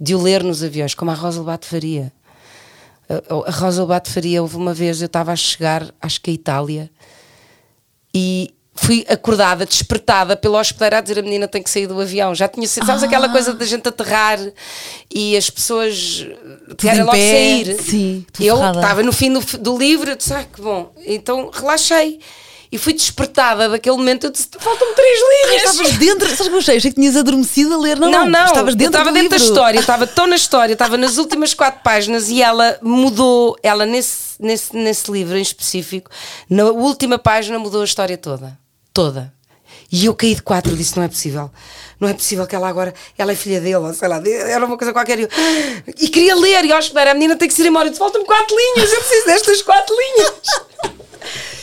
de 0.00 0.14
o 0.14 0.22
ler 0.22 0.42
nos 0.42 0.62
aviões, 0.62 0.94
como 0.94 1.10
a 1.10 1.14
Rosa 1.14 1.38
Lobato 1.40 1.66
faria. 1.66 2.12
A- 3.08 3.50
Rosa 3.50 3.82
Lobato 3.82 4.10
faria, 4.10 4.40
houve 4.40 4.56
uma 4.56 4.72
vez, 4.72 5.02
eu 5.02 5.06
estava 5.06 5.32
a 5.32 5.36
chegar, 5.36 5.92
acho 6.00 6.20
que 6.20 6.30
a 6.30 6.34
Itália, 6.34 6.90
e 8.14 8.54
fui 8.74 9.04
acordada, 9.08 9.66
despertada 9.66 10.36
pelo 10.36 10.58
hospedeiro 10.58 10.96
a 10.96 11.00
dizer 11.02 11.18
a 11.18 11.22
menina 11.22 11.46
tem 11.46 11.62
que 11.62 11.68
sair 11.68 11.86
do 11.86 12.00
avião. 12.00 12.34
Já 12.34 12.48
tinha 12.48 12.66
sido, 12.66 12.86
sabes 12.86 13.02
aquela 13.02 13.28
coisa 13.28 13.52
da 13.52 13.64
gente 13.66 13.86
aterrar 13.86 14.38
e 15.12 15.36
as 15.36 15.50
pessoas 15.50 16.26
querem 16.78 17.00
em 17.00 17.04
logo 17.04 17.12
pé, 17.12 17.30
sair. 17.64 17.82
sim, 17.82 18.26
eu 18.38 18.56
estava 18.56 19.02
no 19.02 19.12
fim 19.12 19.30
do, 19.32 19.40
do 19.58 19.76
livro, 19.76 20.10
eu 20.10 20.16
disse, 20.16 20.32
ah, 20.32 20.44
que 20.44 20.62
bom. 20.62 20.92
Então 21.04 21.50
relaxei. 21.52 22.20
E 22.72 22.78
fui 22.78 22.92
despertada 22.92 23.68
daquele 23.68 23.96
momento, 23.96 24.26
eu 24.26 24.30
disse, 24.30 24.48
faltam-me 24.58 24.94
três 24.94 25.18
Ah, 25.22 25.46
linhas. 25.48 25.70
estavas 25.72 25.92
dentro, 25.98 26.28
sabes 26.28 26.46
que 26.48 26.54
eu 26.54 26.58
achei? 26.58 26.76
Achei 26.76 26.90
que 26.92 27.00
tinhas 27.00 27.16
adormecido 27.16 27.74
a 27.74 27.78
ler. 27.78 27.98
Não, 27.98 28.10
Não, 28.10 28.26
não, 28.26 28.44
Estavas 28.44 28.74
dentro, 28.76 28.96
eu 28.96 29.00
estava 29.00 29.12
dentro 29.12 29.30
da 29.30 29.36
livro. 29.36 29.52
história, 29.52 29.76
eu 29.78 29.80
estava 29.80 30.06
tão 30.08 30.26
na 30.28 30.36
história, 30.36 30.72
estava 30.72 30.96
nas 30.96 31.18
últimas 31.18 31.52
quatro 31.52 31.80
páginas 31.82 32.28
e 32.28 32.40
ela 32.40 32.78
mudou, 32.80 33.56
ela 33.62 33.84
nesse, 33.84 34.34
nesse, 34.38 34.76
nesse 34.76 35.10
livro 35.10 35.36
em 35.36 35.42
específico, 35.42 36.10
na 36.48 36.64
última 36.66 37.18
página 37.18 37.58
mudou 37.58 37.82
a 37.82 37.84
história 37.84 38.16
toda. 38.16 38.56
Toda. 38.94 39.32
E 39.90 40.06
eu 40.06 40.14
caí 40.14 40.36
de 40.36 40.42
quatro 40.42 40.72
e 40.72 40.76
disse: 40.76 40.96
não 40.96 41.02
é 41.02 41.08
possível. 41.08 41.50
Não 41.98 42.08
é 42.08 42.14
possível 42.14 42.46
que 42.46 42.54
ela 42.54 42.68
agora, 42.68 42.94
ela 43.18 43.32
é 43.32 43.34
filha 43.34 43.60
dele, 43.60 43.74
ou 43.76 43.92
sei 43.92 44.08
lá, 44.08 44.22
era 44.24 44.64
uma 44.64 44.76
coisa 44.78 44.92
qualquer. 44.92 45.18
E, 45.18 45.22
eu, 45.22 45.28
e 45.98 46.08
queria 46.08 46.34
ler, 46.36 46.64
e 46.64 46.72
ao 46.72 46.78
hospedar, 46.78 47.08
a 47.08 47.14
menina 47.14 47.36
tem 47.36 47.46
que 47.48 47.52
se 47.54 47.62
ir 47.62 47.66
embora. 47.66 47.86
Eu 47.86 47.90
disse: 47.90 47.98
faltam-me 47.98 48.26
quatro 48.26 48.56
linhas, 48.56 48.92
eu 48.92 49.00
preciso 49.00 49.26
destas 49.26 49.62
quatro 49.62 49.94
linhas. 49.96 50.32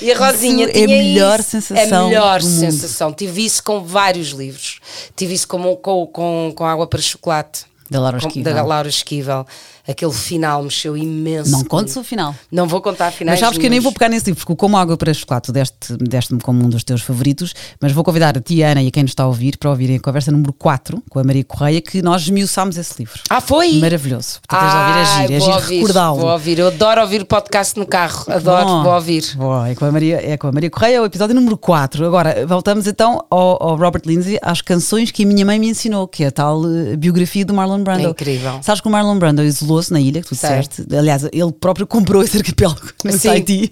E 0.02 0.12
a 0.12 0.18
Rosinha 0.18 0.68
Isso 0.68 0.78
é 0.78 0.84
a 0.84 0.86
tinha 0.86 0.88
melhor 0.88 1.40
isso. 1.40 1.50
sensação 1.50 1.78
É 1.78 1.96
a 1.96 2.08
melhor 2.08 2.40
do 2.40 2.48
mundo. 2.48 2.60
sensação. 2.60 3.14
Tive 3.14 3.46
isso 3.46 3.64
com 3.64 3.84
vários 3.84 4.30
livros. 4.30 4.80
Tive 5.16 5.34
isso 5.34 5.48
com, 5.48 5.76
com, 5.78 6.06
com, 6.08 6.54
com 6.56 6.66
Água 6.66 6.86
para 6.88 7.02
Chocolate. 7.02 7.66
Da 7.90 8.00
Laura 8.02 8.18
Esquivel. 8.18 8.54
Da 8.54 8.62
Laura 8.64 8.90
Esquivel. 8.90 9.46
Aquele 9.88 10.12
final 10.12 10.64
mexeu 10.64 10.98
imenso. 10.98 11.50
Não 11.52 11.60
comigo. 11.60 11.70
contes 11.70 11.96
o 11.96 12.04
final. 12.04 12.36
Não 12.52 12.68
vou 12.68 12.82
contar 12.82 13.12
finais. 13.12 13.40
Mas 13.40 13.46
sabes 13.48 13.58
que 13.58 13.66
eu 13.66 13.70
nem 13.70 13.80
vou 13.80 13.92
pegar 13.92 14.10
nesse 14.10 14.26
livro, 14.26 14.46
porque 14.46 14.58
Como 14.60 14.76
Água 14.78 14.98
para 14.98 15.14
Chocolate 15.14 15.52
deste- 15.52 15.96
deste-me 15.98 16.42
como 16.42 16.66
um 16.66 16.70
dos 16.70 16.84
teus 16.84 17.02
favoritos, 17.02 17.54
mas 17.80 17.92
vou 17.92 18.04
convidar 18.04 18.38
a 18.38 18.42
ti, 18.42 18.62
Ana, 18.62 18.82
e 18.82 18.88
a 18.88 18.92
quem 18.92 19.04
nos 19.04 19.12
está 19.12 19.24
a 19.24 19.28
ouvir 19.28 19.58
para 19.58 19.70
ouvirem 19.70 19.96
a 19.96 20.00
conversa 20.00 20.32
número 20.32 20.52
4 20.52 21.02
com 21.10 21.20
a 21.20 21.24
Maria 21.24 21.44
Correia, 21.44 21.80
que 21.82 22.02
nós 22.02 22.24
esmiuçámos 22.24 22.76
esse 22.78 22.94
livro. 23.00 23.20
Ah, 23.30 23.40
foi? 23.40 23.74
Maravilhoso. 23.80 24.40
Portanto, 24.48 24.60
tens 24.60 24.72
de 24.72 24.78
ouvir, 24.78 25.00
é 25.00 25.06
giro, 25.06 25.34
é 25.34 25.40
vou 25.40 25.48
giro 25.48 25.56
ouvir, 25.62 25.76
recordá-lo. 25.76 26.20
Vou 26.20 26.30
ouvir. 26.32 26.60
Eu 26.60 26.68
adoro 26.68 27.02
ouvir 27.02 27.26
podcast 27.26 27.80
no 27.80 27.86
carro. 27.86 28.26
Adoro, 28.28 28.66
Bom, 28.66 28.84
vou 28.84 28.94
ouvir. 28.94 29.24
bom, 29.36 29.66
é, 29.66 29.76
com 29.76 29.86
a 29.86 29.92
Maria, 29.92 30.20
é 30.22 30.36
com 30.38 30.48
a 30.48 30.52
Maria 30.52 30.70
Correia, 30.70 31.02
o 31.02 31.06
episódio 31.06 31.34
número 31.36 31.58
4. 31.58 32.06
Agora, 32.06 32.46
voltamos 32.46 32.88
então 32.88 33.24
ao, 33.30 33.62
ao 33.64 33.76
Robert 33.78 34.02
Lindsay, 34.06 34.38
às 34.42 34.62
canções 34.62 35.12
que 35.12 35.24
a 35.24 35.26
minha 35.26 35.46
mãe 35.46 35.58
me 35.60 35.70
ensinou, 35.70 36.08
que 36.08 36.24
é 36.24 36.28
a 36.28 36.32
tal 36.32 36.62
eh, 36.66 36.96
biografia 36.98 37.46
do 37.46 37.54
Marlon 37.54 37.84
Brando. 37.84 38.08
É 38.08 38.10
incrível. 38.10 38.60
Sabes 38.62 38.82
que 38.82 38.88
o 38.88 38.92
Marlon 38.92 39.18
Brando 39.18 39.42
isolou-se 39.80 39.94
na 39.94 40.00
ilha, 40.02 40.22
que 40.22 40.28
tu 40.30 40.36
Sei. 40.36 40.50
disseste. 40.50 40.86
Aliás, 40.96 41.24
ele 41.32 41.52
próprio 41.52 41.86
comprou 41.88 42.22
esse 42.24 42.38
arquipélago 42.38 42.82
no 43.04 43.12
Sim. 43.14 43.28
Tahiti. 43.30 43.72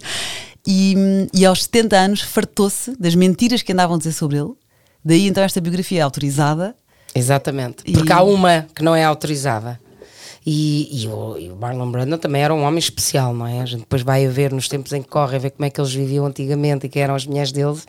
E, 0.67 0.95
e 1.33 1.45
aos 1.45 1.63
70 1.63 1.95
anos 1.95 2.21
fartou-se 2.21 2.95
das 2.99 3.13
mentiras 3.15 3.61
que 3.61 3.71
andavam 3.71 3.95
a 3.95 3.97
dizer 3.97 4.13
sobre 4.13 4.37
ele. 4.37 4.51
Daí 5.03 5.27
então 5.27 5.43
esta 5.43 5.61
biografia 5.61 5.99
é 5.99 6.01
autorizada. 6.01 6.75
Exatamente. 7.13 7.83
E- 7.85 7.93
Porque 7.93 8.11
há 8.11 8.23
uma 8.23 8.65
que 8.75 8.83
não 8.83 8.95
é 8.95 9.03
autorizada. 9.03 9.79
E, 10.47 11.03
e 11.03 11.07
o, 11.07 11.37
e 11.39 11.49
o 11.49 11.55
Marlon 11.55 11.89
Brando 11.89 12.17
também 12.19 12.43
era 12.43 12.53
um 12.53 12.61
homem 12.63 12.77
especial, 12.77 13.33
não 13.33 13.47
é? 13.47 13.61
A 13.61 13.65
gente 13.65 13.79
depois 13.79 14.03
vai 14.03 14.25
a 14.25 14.29
ver 14.29 14.51
nos 14.53 14.67
tempos 14.67 14.91
em 14.93 15.01
que 15.01 15.07
corre, 15.09 15.35
a 15.37 15.39
ver 15.39 15.49
como 15.51 15.65
é 15.65 15.71
que 15.71 15.79
eles 15.81 15.91
viviam 15.91 16.23
antigamente 16.25 16.85
e 16.85 16.89
quem 16.89 17.01
eram 17.01 17.15
as 17.15 17.25
mulheres 17.25 17.51
deles, 17.51 17.87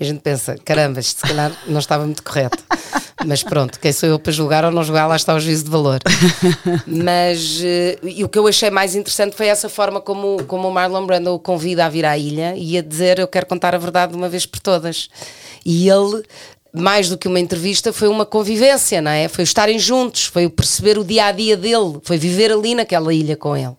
e 0.00 0.02
a 0.02 0.06
gente 0.06 0.20
pensa: 0.20 0.56
caramba, 0.64 1.00
isto 1.00 1.20
se 1.20 1.26
calhar 1.26 1.52
não 1.66 1.78
estava 1.78 2.06
muito 2.06 2.22
correto. 2.22 2.64
Mas 3.26 3.42
pronto, 3.42 3.80
quem 3.80 3.92
sou 3.92 4.08
eu 4.08 4.18
para 4.18 4.32
julgar 4.32 4.64
ou 4.64 4.70
não 4.70 4.84
julgar, 4.84 5.06
lá 5.06 5.16
está 5.16 5.34
o 5.34 5.40
juízo 5.40 5.64
de 5.64 5.70
valor. 5.70 5.98
Mas 6.86 7.60
eh, 7.62 7.98
e 8.02 8.24
o 8.24 8.28
que 8.28 8.38
eu 8.38 8.46
achei 8.46 8.70
mais 8.70 8.94
interessante 8.94 9.34
foi 9.36 9.46
essa 9.46 9.68
forma 9.68 10.00
como, 10.00 10.42
como 10.44 10.68
o 10.68 10.72
Marlon 10.72 11.04
Brando 11.04 11.34
o 11.34 11.38
convida 11.38 11.84
a 11.84 11.88
vir 11.88 12.04
à 12.04 12.16
ilha 12.16 12.54
e 12.56 12.78
a 12.78 12.82
dizer: 12.82 13.18
Eu 13.18 13.28
quero 13.28 13.46
contar 13.46 13.74
a 13.74 13.78
verdade 13.78 14.12
de 14.12 14.18
uma 14.18 14.28
vez 14.28 14.46
por 14.46 14.60
todas. 14.60 15.08
E 15.64 15.88
ele 15.88 16.22
mais 16.72 17.08
do 17.08 17.18
que 17.18 17.26
uma 17.26 17.40
entrevista, 17.40 17.92
foi 17.92 18.08
uma 18.08 18.26
convivência, 18.26 19.00
não 19.00 19.10
é? 19.10 19.26
Foi 19.26 19.42
estarem 19.42 19.78
juntos, 19.78 20.26
foi 20.26 20.46
o 20.46 20.50
perceber 20.50 20.98
o 20.98 21.04
dia 21.04 21.26
a 21.26 21.32
dia 21.32 21.56
dele, 21.56 21.98
foi 22.02 22.18
viver 22.18 22.52
ali 22.52 22.74
naquela 22.74 23.12
ilha 23.12 23.36
com 23.36 23.56
ele. 23.56 23.74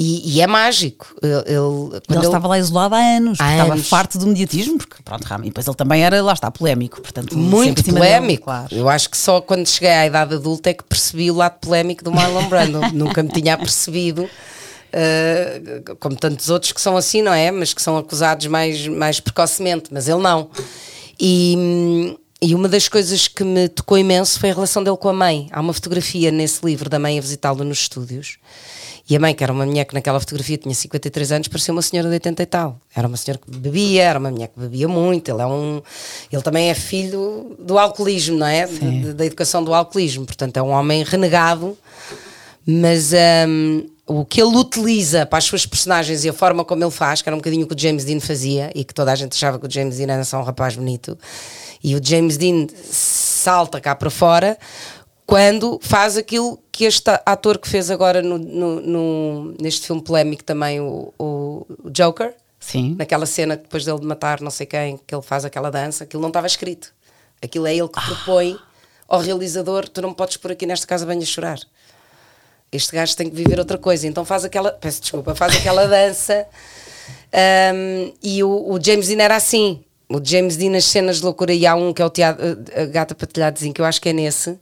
E, 0.00 0.36
e 0.36 0.40
é 0.40 0.46
mágico. 0.46 1.12
Ele, 1.20 1.32
ele- 1.46 2.00
Ele 2.08 2.24
estava 2.26 2.46
lá 2.46 2.58
isolado 2.58 2.94
há 2.94 2.98
anos, 2.98 3.40
Há 3.40 3.50
estava 3.52 3.72
anos. 3.72 3.88
farto 3.88 4.16
do 4.18 4.26
mediatismo, 4.28 4.78
porque 4.78 5.02
pronto, 5.02 5.24
realmente, 5.24 5.48
depois 5.50 5.66
ele 5.66 5.74
também 5.76 6.04
era, 6.04 6.22
lá 6.22 6.32
está, 6.34 6.50
polémico, 6.50 7.00
portanto, 7.00 7.36
muito 7.36 7.82
cima 7.82 7.98
dele, 8.00 8.12
polémico. 8.14 8.44
claro. 8.44 8.68
Eu 8.74 8.88
acho 8.88 9.10
que 9.10 9.16
só 9.16 9.40
quando 9.40 9.66
cheguei 9.66 9.90
à 9.90 10.06
idade 10.06 10.34
adulta 10.34 10.70
é 10.70 10.74
que 10.74 10.84
percebi 10.84 11.30
o 11.30 11.34
lado 11.34 11.58
polémico 11.60 12.04
do 12.04 12.12
Marlon 12.12 12.48
Brando. 12.48 12.80
Nunca 12.94 13.22
me 13.22 13.28
tinha 13.30 13.58
percebido. 13.58 14.22
uh, 14.24 15.96
como 15.98 16.16
tantos 16.16 16.48
outros 16.48 16.72
que 16.72 16.80
são 16.80 16.96
assim, 16.96 17.20
não 17.22 17.32
é? 17.32 17.50
Mas 17.50 17.74
que 17.74 17.82
são 17.82 17.96
acusados 17.96 18.46
mais, 18.46 18.86
mais 18.86 19.20
precocemente, 19.20 19.88
mas 19.90 20.06
ele 20.08 20.20
não. 20.22 20.48
E, 21.20 22.16
e 22.40 22.54
uma 22.54 22.68
das 22.68 22.88
coisas 22.88 23.26
que 23.28 23.42
me 23.44 23.68
tocou 23.68 23.98
imenso 23.98 24.38
foi 24.38 24.50
a 24.50 24.54
relação 24.54 24.82
dele 24.84 24.96
com 24.96 25.08
a 25.08 25.12
mãe. 25.12 25.48
Há 25.50 25.60
uma 25.60 25.72
fotografia 25.72 26.30
nesse 26.30 26.64
livro 26.64 26.88
da 26.88 26.98
mãe 26.98 27.18
a 27.18 27.20
visitá-lo 27.20 27.64
nos 27.64 27.78
estúdios. 27.80 28.36
E 29.10 29.16
a 29.16 29.20
mãe, 29.20 29.34
que 29.34 29.42
era 29.42 29.52
uma 29.52 29.64
mulher 29.64 29.84
que 29.86 29.94
naquela 29.94 30.20
fotografia 30.20 30.58
tinha 30.58 30.74
53 30.74 31.32
anos, 31.32 31.48
parecia 31.48 31.72
uma 31.72 31.80
senhora 31.80 32.08
de 32.08 32.14
80 32.14 32.42
e 32.42 32.46
tal. 32.46 32.78
Era 32.94 33.08
uma 33.08 33.16
senhora 33.16 33.40
que 33.42 33.50
bebia, 33.56 34.02
era 34.02 34.18
uma 34.18 34.30
mulher 34.30 34.48
que 34.48 34.60
bebia 34.60 34.86
muito. 34.86 35.30
Ele, 35.30 35.40
é 35.40 35.46
um, 35.46 35.80
ele 36.30 36.42
também 36.42 36.68
é 36.68 36.74
filho 36.74 37.56
do 37.58 37.78
alcoolismo, 37.78 38.36
não 38.36 38.46
é? 38.46 38.66
De- 38.66 38.78
de- 38.78 39.12
da 39.14 39.24
educação 39.24 39.64
do 39.64 39.72
alcoolismo. 39.72 40.26
Portanto, 40.26 40.58
é 40.58 40.62
um 40.62 40.68
homem 40.70 41.02
renegado. 41.04 41.76
Mas 42.66 43.12
hum, 43.48 43.86
o 44.06 44.26
que 44.26 44.42
ele 44.42 44.54
utiliza 44.56 45.24
para 45.24 45.38
as 45.38 45.44
suas 45.44 45.64
personagens 45.64 46.24
e 46.24 46.28
a 46.28 46.32
forma 46.34 46.62
como 46.64 46.84
ele 46.84 46.90
faz, 46.90 47.22
que 47.22 47.28
era 47.30 47.34
um 47.34 47.38
bocadinho 47.38 47.64
o 47.64 47.66
que 47.66 47.74
o 47.74 47.78
James 47.78 48.04
Dean 48.04 48.20
fazia 48.20 48.70
e 48.74 48.84
que 48.84 48.92
toda 48.92 49.10
a 49.10 49.14
gente 49.14 49.32
achava 49.32 49.58
que 49.58 49.66
o 49.66 49.70
James 49.70 49.96
Dean 49.96 50.12
era 50.12 50.24
só 50.24 50.38
um 50.38 50.42
rapaz 50.42 50.76
bonito, 50.76 51.16
e 51.82 51.94
o 51.94 52.00
James 52.04 52.36
Dean 52.36 52.66
salta 52.90 53.80
cá 53.80 53.94
para 53.94 54.10
fora 54.10 54.58
quando 55.28 55.78
faz 55.82 56.16
aquilo 56.16 56.58
que 56.72 56.84
este 56.86 57.10
ator 57.26 57.58
que 57.58 57.68
fez 57.68 57.90
agora 57.90 58.22
no, 58.22 58.38
no- 58.38 58.80
no- 58.80 59.54
neste 59.60 59.86
filme 59.86 60.00
polémico 60.02 60.42
também, 60.42 60.80
o, 60.80 61.12
o 61.18 61.66
Joker, 61.90 62.34
Sim. 62.58 62.96
naquela 62.98 63.26
cena 63.26 63.54
depois 63.54 63.84
dele 63.84 64.00
de 64.00 64.06
matar 64.06 64.40
não 64.40 64.50
sei 64.50 64.64
quem, 64.64 64.98
que 65.06 65.14
ele 65.14 65.20
faz 65.20 65.44
aquela 65.44 65.70
dança, 65.70 66.04
aquilo 66.04 66.22
não 66.22 66.30
estava 66.30 66.46
escrito. 66.46 66.94
Aquilo 67.42 67.66
é 67.66 67.76
ele 67.76 67.88
que 67.88 68.00
propõe 68.00 68.58
ao 69.06 69.20
realizador: 69.20 69.86
tu 69.86 70.00
não 70.00 70.14
podes 70.14 70.38
pôr 70.38 70.52
aqui 70.52 70.64
nesta 70.64 70.86
casa 70.86 71.04
bem 71.04 71.18
a 71.18 71.24
chorar. 71.26 71.58
Este 72.72 72.94
gajo 72.96 73.14
tem 73.14 73.28
que 73.28 73.36
viver 73.36 73.58
outra 73.58 73.76
coisa. 73.76 74.06
Então 74.06 74.24
faz 74.24 74.46
aquela, 74.46 74.72
peço 74.72 75.02
desculpa, 75.02 75.34
faz 75.34 75.56
aquela 75.56 75.84
dança. 75.88 76.46
Um, 77.74 78.12
e 78.22 78.42
o, 78.42 78.48
o 78.72 78.82
James 78.82 79.08
Dean 79.08 79.22
era 79.22 79.36
assim. 79.36 79.84
O 80.08 80.24
James 80.24 80.56
Dean, 80.56 80.70
nas 80.70 80.86
cenas 80.86 81.18
de 81.18 81.24
loucura, 81.24 81.52
e 81.52 81.66
há 81.66 81.74
um 81.74 81.92
que 81.92 82.00
é 82.00 82.06
o 82.06 82.08
teatro, 82.08 82.42
a 82.74 82.84
Gata 82.86 83.14
para 83.14 83.26
Telhadozinho, 83.26 83.74
que 83.74 83.80
eu 83.82 83.84
acho 83.84 84.00
que 84.00 84.08
é 84.08 84.12
nesse, 84.14 84.58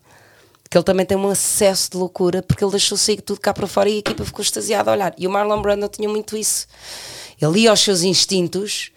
que 0.70 0.76
ele 0.76 0.84
também 0.84 1.06
tem 1.06 1.16
um 1.16 1.28
acesso 1.28 1.90
de 1.90 1.96
loucura, 1.96 2.42
porque 2.42 2.64
ele 2.64 2.70
deixou 2.72 2.98
sair 2.98 3.20
tudo 3.20 3.40
cá 3.40 3.54
para 3.54 3.66
fora 3.66 3.88
e 3.88 3.96
a 3.96 3.98
equipa 3.98 4.24
ficou 4.24 4.42
extasiada 4.42 4.90
a 4.90 4.94
olhar. 4.94 5.14
E 5.16 5.26
o 5.26 5.30
Marlon 5.30 5.62
Brando 5.62 5.88
tinha 5.88 6.08
muito 6.08 6.36
isso. 6.36 6.66
Ele 7.40 7.60
ia 7.60 7.70
aos 7.70 7.80
seus 7.80 8.02
instintos 8.02 8.90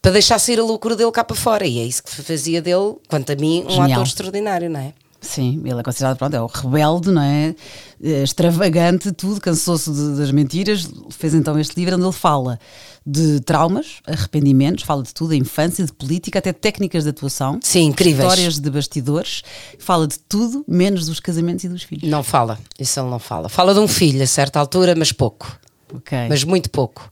para 0.00 0.12
deixar 0.12 0.38
sair 0.38 0.60
a 0.60 0.64
loucura 0.64 0.94
dele 0.94 1.10
cá 1.10 1.24
para 1.24 1.36
fora. 1.36 1.66
E 1.66 1.78
é 1.80 1.84
isso 1.84 2.02
que 2.02 2.10
fazia 2.22 2.62
dele, 2.62 2.96
quanto 3.08 3.32
a 3.32 3.36
mim, 3.36 3.64
um 3.66 3.70
Genial. 3.70 3.92
ator 3.92 4.06
extraordinário, 4.06 4.70
não 4.70 4.80
é? 4.80 4.92
Sim, 5.20 5.60
ele 5.64 5.80
é 5.80 5.82
considerado, 5.82 6.16
pronto, 6.16 6.34
é 6.34 6.40
o 6.40 6.46
rebelde, 6.46 7.10
não 7.10 7.22
é? 7.22 7.54
Eh, 8.02 8.22
Extravagante, 8.22 9.10
tudo, 9.10 9.40
cansou-se 9.40 9.90
das 10.16 10.30
mentiras. 10.30 10.88
Fez 11.10 11.34
então 11.34 11.58
este 11.58 11.74
livro 11.76 11.96
onde 11.96 12.04
ele 12.04 12.12
fala 12.12 12.58
de 13.04 13.40
traumas, 13.40 13.96
arrependimentos, 14.06 14.84
fala 14.84 15.02
de 15.02 15.12
tudo, 15.12 15.32
a 15.32 15.36
infância, 15.36 15.84
de 15.84 15.92
política, 15.92 16.38
até 16.38 16.52
técnicas 16.52 17.02
de 17.02 17.10
atuação. 17.10 17.58
Sim, 17.62 17.86
incríveis. 17.86 18.28
Histórias 18.30 18.58
de 18.60 18.70
bastidores. 18.70 19.42
Fala 19.78 20.06
de 20.06 20.18
tudo, 20.20 20.64
menos 20.68 21.06
dos 21.06 21.18
casamentos 21.18 21.64
e 21.64 21.68
dos 21.68 21.82
filhos. 21.82 22.08
Não 22.08 22.22
fala, 22.22 22.58
isso 22.78 23.00
ele 23.00 23.08
não 23.10 23.18
fala. 23.18 23.48
Fala 23.48 23.74
de 23.74 23.80
um 23.80 23.88
filho 23.88 24.22
a 24.22 24.26
certa 24.26 24.60
altura, 24.60 24.94
mas 24.96 25.10
pouco. 25.10 25.58
Ok. 25.92 26.16
Mas 26.28 26.44
muito 26.44 26.70
pouco. 26.70 27.10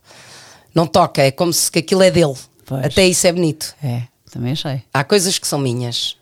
Não 0.73 0.87
toca, 0.87 1.23
é 1.23 1.31
como 1.31 1.51
se 1.51 1.69
aquilo 1.77 2.03
é 2.03 2.11
dele. 2.11 2.35
Pois. 2.65 2.85
Até 2.85 3.05
isso 3.07 3.25
é 3.27 3.31
bonito. 3.33 3.75
É, 3.83 4.03
também 4.31 4.53
achei. 4.53 4.83
Há 4.93 5.03
coisas 5.03 5.37
que 5.37 5.47
são 5.47 5.59
minhas. 5.59 6.15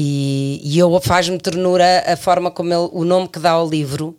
E, 0.00 0.60
e 0.62 0.78
eu 0.78 1.00
faz-me 1.00 1.36
ternura 1.38 2.04
a 2.06 2.16
forma 2.16 2.52
como 2.52 2.72
ele, 2.72 2.88
o 2.92 3.04
nome 3.04 3.26
que 3.26 3.40
dá 3.40 3.50
ao 3.50 3.68
livro, 3.68 4.16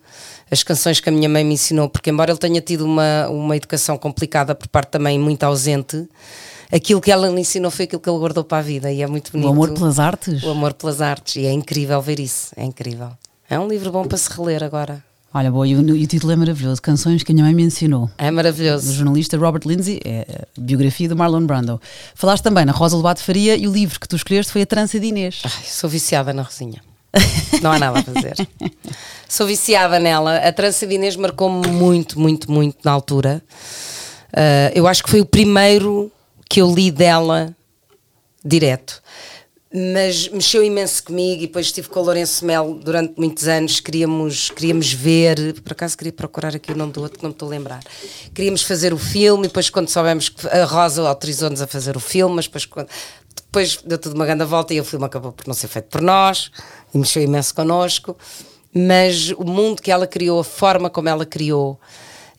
as 0.51 0.61
canções 0.61 0.99
que 0.99 1.07
a 1.07 1.11
minha 1.11 1.29
mãe 1.29 1.41
me 1.41 1.53
ensinou, 1.53 1.87
porque 1.87 2.09
embora 2.09 2.31
ele 2.31 2.37
tenha 2.37 2.59
tido 2.59 2.83
uma, 2.83 3.29
uma 3.29 3.55
educação 3.55 3.97
complicada 3.97 4.53
por 4.53 4.67
parte 4.67 4.89
também 4.89 5.17
muito 5.17 5.41
ausente, 5.45 6.05
aquilo 6.69 6.99
que 6.99 7.09
ela 7.09 7.29
lhe 7.29 7.39
ensinou 7.39 7.71
foi 7.71 7.85
aquilo 7.85 8.01
que 8.01 8.09
ele 8.09 8.19
guardou 8.19 8.43
para 8.43 8.57
a 8.57 8.61
vida 8.61 8.91
e 8.91 9.01
é 9.01 9.07
muito 9.07 9.31
bonito. 9.31 9.47
O 9.47 9.51
amor 9.51 9.73
pelas 9.73 9.99
artes? 9.99 10.43
O 10.43 10.49
amor 10.49 10.73
pelas 10.73 10.99
artes 10.99 11.37
e 11.37 11.45
é 11.45 11.51
incrível 11.53 12.01
ver 12.01 12.19
isso, 12.19 12.51
é 12.57 12.63
incrível. 12.65 13.11
É 13.49 13.57
um 13.57 13.67
livro 13.67 13.89
bom 13.89 14.03
para 14.03 14.17
se 14.17 14.29
reler 14.29 14.61
agora. 14.61 15.08
Olha, 15.31 15.51
boa, 15.51 15.67
e 15.67 15.75
o, 15.75 15.95
e 15.95 16.03
o 16.03 16.07
título 16.07 16.33
é 16.33 16.35
maravilhoso: 16.35 16.81
Canções 16.81 17.21
que 17.21 17.31
a 17.31 17.35
minha 17.35 17.45
mãe 17.45 17.53
me 17.53 17.63
ensinou. 17.63 18.09
É 18.17 18.31
maravilhoso. 18.31 18.87
Do 18.87 18.93
jornalista 18.93 19.37
Robert 19.37 19.61
Lindsay, 19.65 19.99
é 20.03 20.25
a 20.57 20.61
biografia 20.61 21.07
do 21.07 21.15
Marlon 21.15 21.45
Brando. 21.45 21.79
Falaste 22.15 22.43
também 22.43 22.65
na 22.65 22.71
Rosa 22.71 22.95
Lobato 22.95 23.21
Faria 23.21 23.55
e 23.55 23.67
o 23.67 23.71
livro 23.71 23.99
que 23.99 24.07
tu 24.07 24.15
escolheste 24.15 24.51
foi 24.51 24.63
A 24.63 24.65
Trança 24.65 24.99
de 24.99 25.05
Inês. 25.05 25.41
Ai, 25.45 25.63
sou 25.65 25.89
viciada 25.89 26.33
na 26.33 26.41
Rosinha. 26.41 26.81
Não 27.61 27.71
há 27.71 27.79
nada 27.79 27.99
a 27.99 28.03
fazer. 28.03 28.35
sou 29.29 29.45
viciada 29.45 29.99
nela. 29.99 30.37
A 30.37 30.51
Trança 30.51 30.87
de 30.87 30.95
Inês 30.95 31.15
marcou-me 31.15 31.67
muito, 31.67 32.19
muito, 32.19 32.51
muito 32.51 32.77
na 32.83 32.91
altura. 32.91 33.41
Uh, 34.33 34.73
eu 34.73 34.87
acho 34.87 35.03
que 35.03 35.09
foi 35.09 35.21
o 35.21 35.25
primeiro 35.25 36.11
que 36.49 36.61
eu 36.61 36.73
li 36.73 36.89
dela 36.89 37.55
direto 38.43 39.01
mas 39.71 40.27
mexeu 40.29 40.63
imenso 40.63 41.03
comigo 41.03 41.43
e 41.43 41.47
depois 41.47 41.67
estive 41.67 41.87
com 41.89 41.99
o 41.99 42.03
Lourenço 42.03 42.43
Mel 42.43 42.79
durante 42.83 43.13
muitos 43.17 43.47
anos, 43.47 43.79
queríamos, 43.79 44.49
queríamos 44.49 44.91
ver, 44.91 45.61
por 45.61 45.73
acaso 45.73 45.95
queria 45.95 46.11
procurar 46.11 46.55
aqui 46.55 46.71
o 46.71 46.75
nome 46.75 46.91
do 46.91 47.01
outro, 47.01 47.19
que 47.19 47.23
não 47.23 47.29
me 47.29 47.35
estou 47.35 47.47
a 47.47 47.51
lembrar. 47.51 47.83
Queríamos 48.33 48.63
fazer 48.63 48.93
o 48.93 48.97
filme 48.97 49.45
e 49.45 49.47
depois 49.47 49.69
quando 49.69 49.87
soubemos 49.87 50.29
que 50.29 50.47
a 50.47 50.65
Rosa 50.65 51.07
autorizou-nos 51.07 51.61
a 51.61 51.67
fazer 51.67 51.95
o 51.95 51.99
filme, 51.99 52.35
mas 52.35 52.47
depois, 52.47 52.67
depois 53.35 53.77
deu 53.85 53.99
tudo 53.99 54.15
uma 54.15 54.25
grande 54.25 54.43
volta 54.43 54.73
e 54.73 54.81
o 54.81 54.83
filme 54.83 55.05
acabou 55.05 55.31
por 55.31 55.45
não 55.45 55.53
ser 55.53 55.67
feito 55.67 55.85
por 55.85 56.01
nós 56.01 56.49
e 56.91 56.97
mexeu 56.97 57.21
imenso 57.21 57.53
connosco, 57.53 58.17
mas 58.73 59.29
o 59.31 59.43
mundo 59.43 59.83
que 59.83 59.91
ela 59.91 60.07
criou, 60.07 60.39
a 60.39 60.43
forma 60.43 60.89
como 60.89 61.09
ela 61.09 61.27
criou 61.27 61.79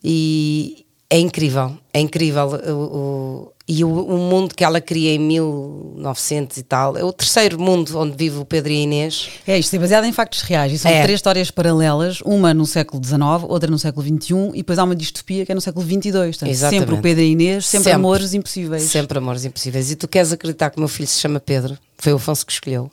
e 0.02 0.84
é 1.10 1.18
incrível, 1.18 1.76
é 1.92 2.00
incrível 2.00 2.46
o, 2.46 2.72
o 2.72 3.52
e 3.72 3.84
o, 3.84 3.88
o, 3.88 4.18
mundo 4.18 4.52
que 4.52 4.64
ela 4.64 4.80
cria 4.80 5.14
em 5.14 5.18
1900 5.20 6.56
e 6.56 6.62
tal 6.64 6.96
é 6.96 7.04
o 7.04 7.12
terceiro 7.12 7.56
mundo 7.56 7.96
onde 7.96 8.16
vive 8.16 8.38
o 8.38 8.44
Pedro 8.44 8.72
e 8.72 8.78
a 8.78 8.80
Inês. 8.80 9.28
É 9.46 9.56
isto, 9.56 9.76
é 9.76 9.78
baseado 9.78 10.06
em 10.06 10.12
factos 10.12 10.42
reais. 10.42 10.72
E 10.72 10.78
são 10.78 10.90
é. 10.90 11.02
três 11.02 11.18
histórias 11.18 11.52
paralelas, 11.52 12.20
uma 12.22 12.52
no 12.52 12.66
século 12.66 13.00
XIX, 13.04 13.20
outra 13.48 13.70
no 13.70 13.78
século 13.78 14.04
XXI 14.04 14.50
e 14.54 14.56
depois 14.56 14.76
há 14.76 14.82
uma 14.82 14.96
distopia 14.96 15.46
que 15.46 15.52
é 15.52 15.54
no 15.54 15.60
século 15.60 15.86
XXII. 15.86 16.10
Portanto, 16.10 16.54
sempre 16.54 16.94
o 16.96 17.00
Pedro 17.00 17.22
e 17.22 17.26
a 17.26 17.28
Inês, 17.28 17.66
sempre, 17.66 17.84
sempre, 17.84 17.92
amores 17.92 18.34
impossíveis. 18.34 18.82
Sempre 18.82 19.18
amores 19.18 19.44
impossíveis. 19.44 19.92
E 19.92 19.94
tu 19.94 20.08
queres 20.08 20.32
acreditar 20.32 20.70
que 20.70 20.78
o 20.78 20.80
meu 20.80 20.88
filho 20.88 21.06
se 21.06 21.20
chama 21.20 21.38
Pedro? 21.38 21.78
Foi 21.96 22.12
o 22.12 22.16
Afonso 22.16 22.44
que 22.44 22.50
escolheu. 22.50 22.90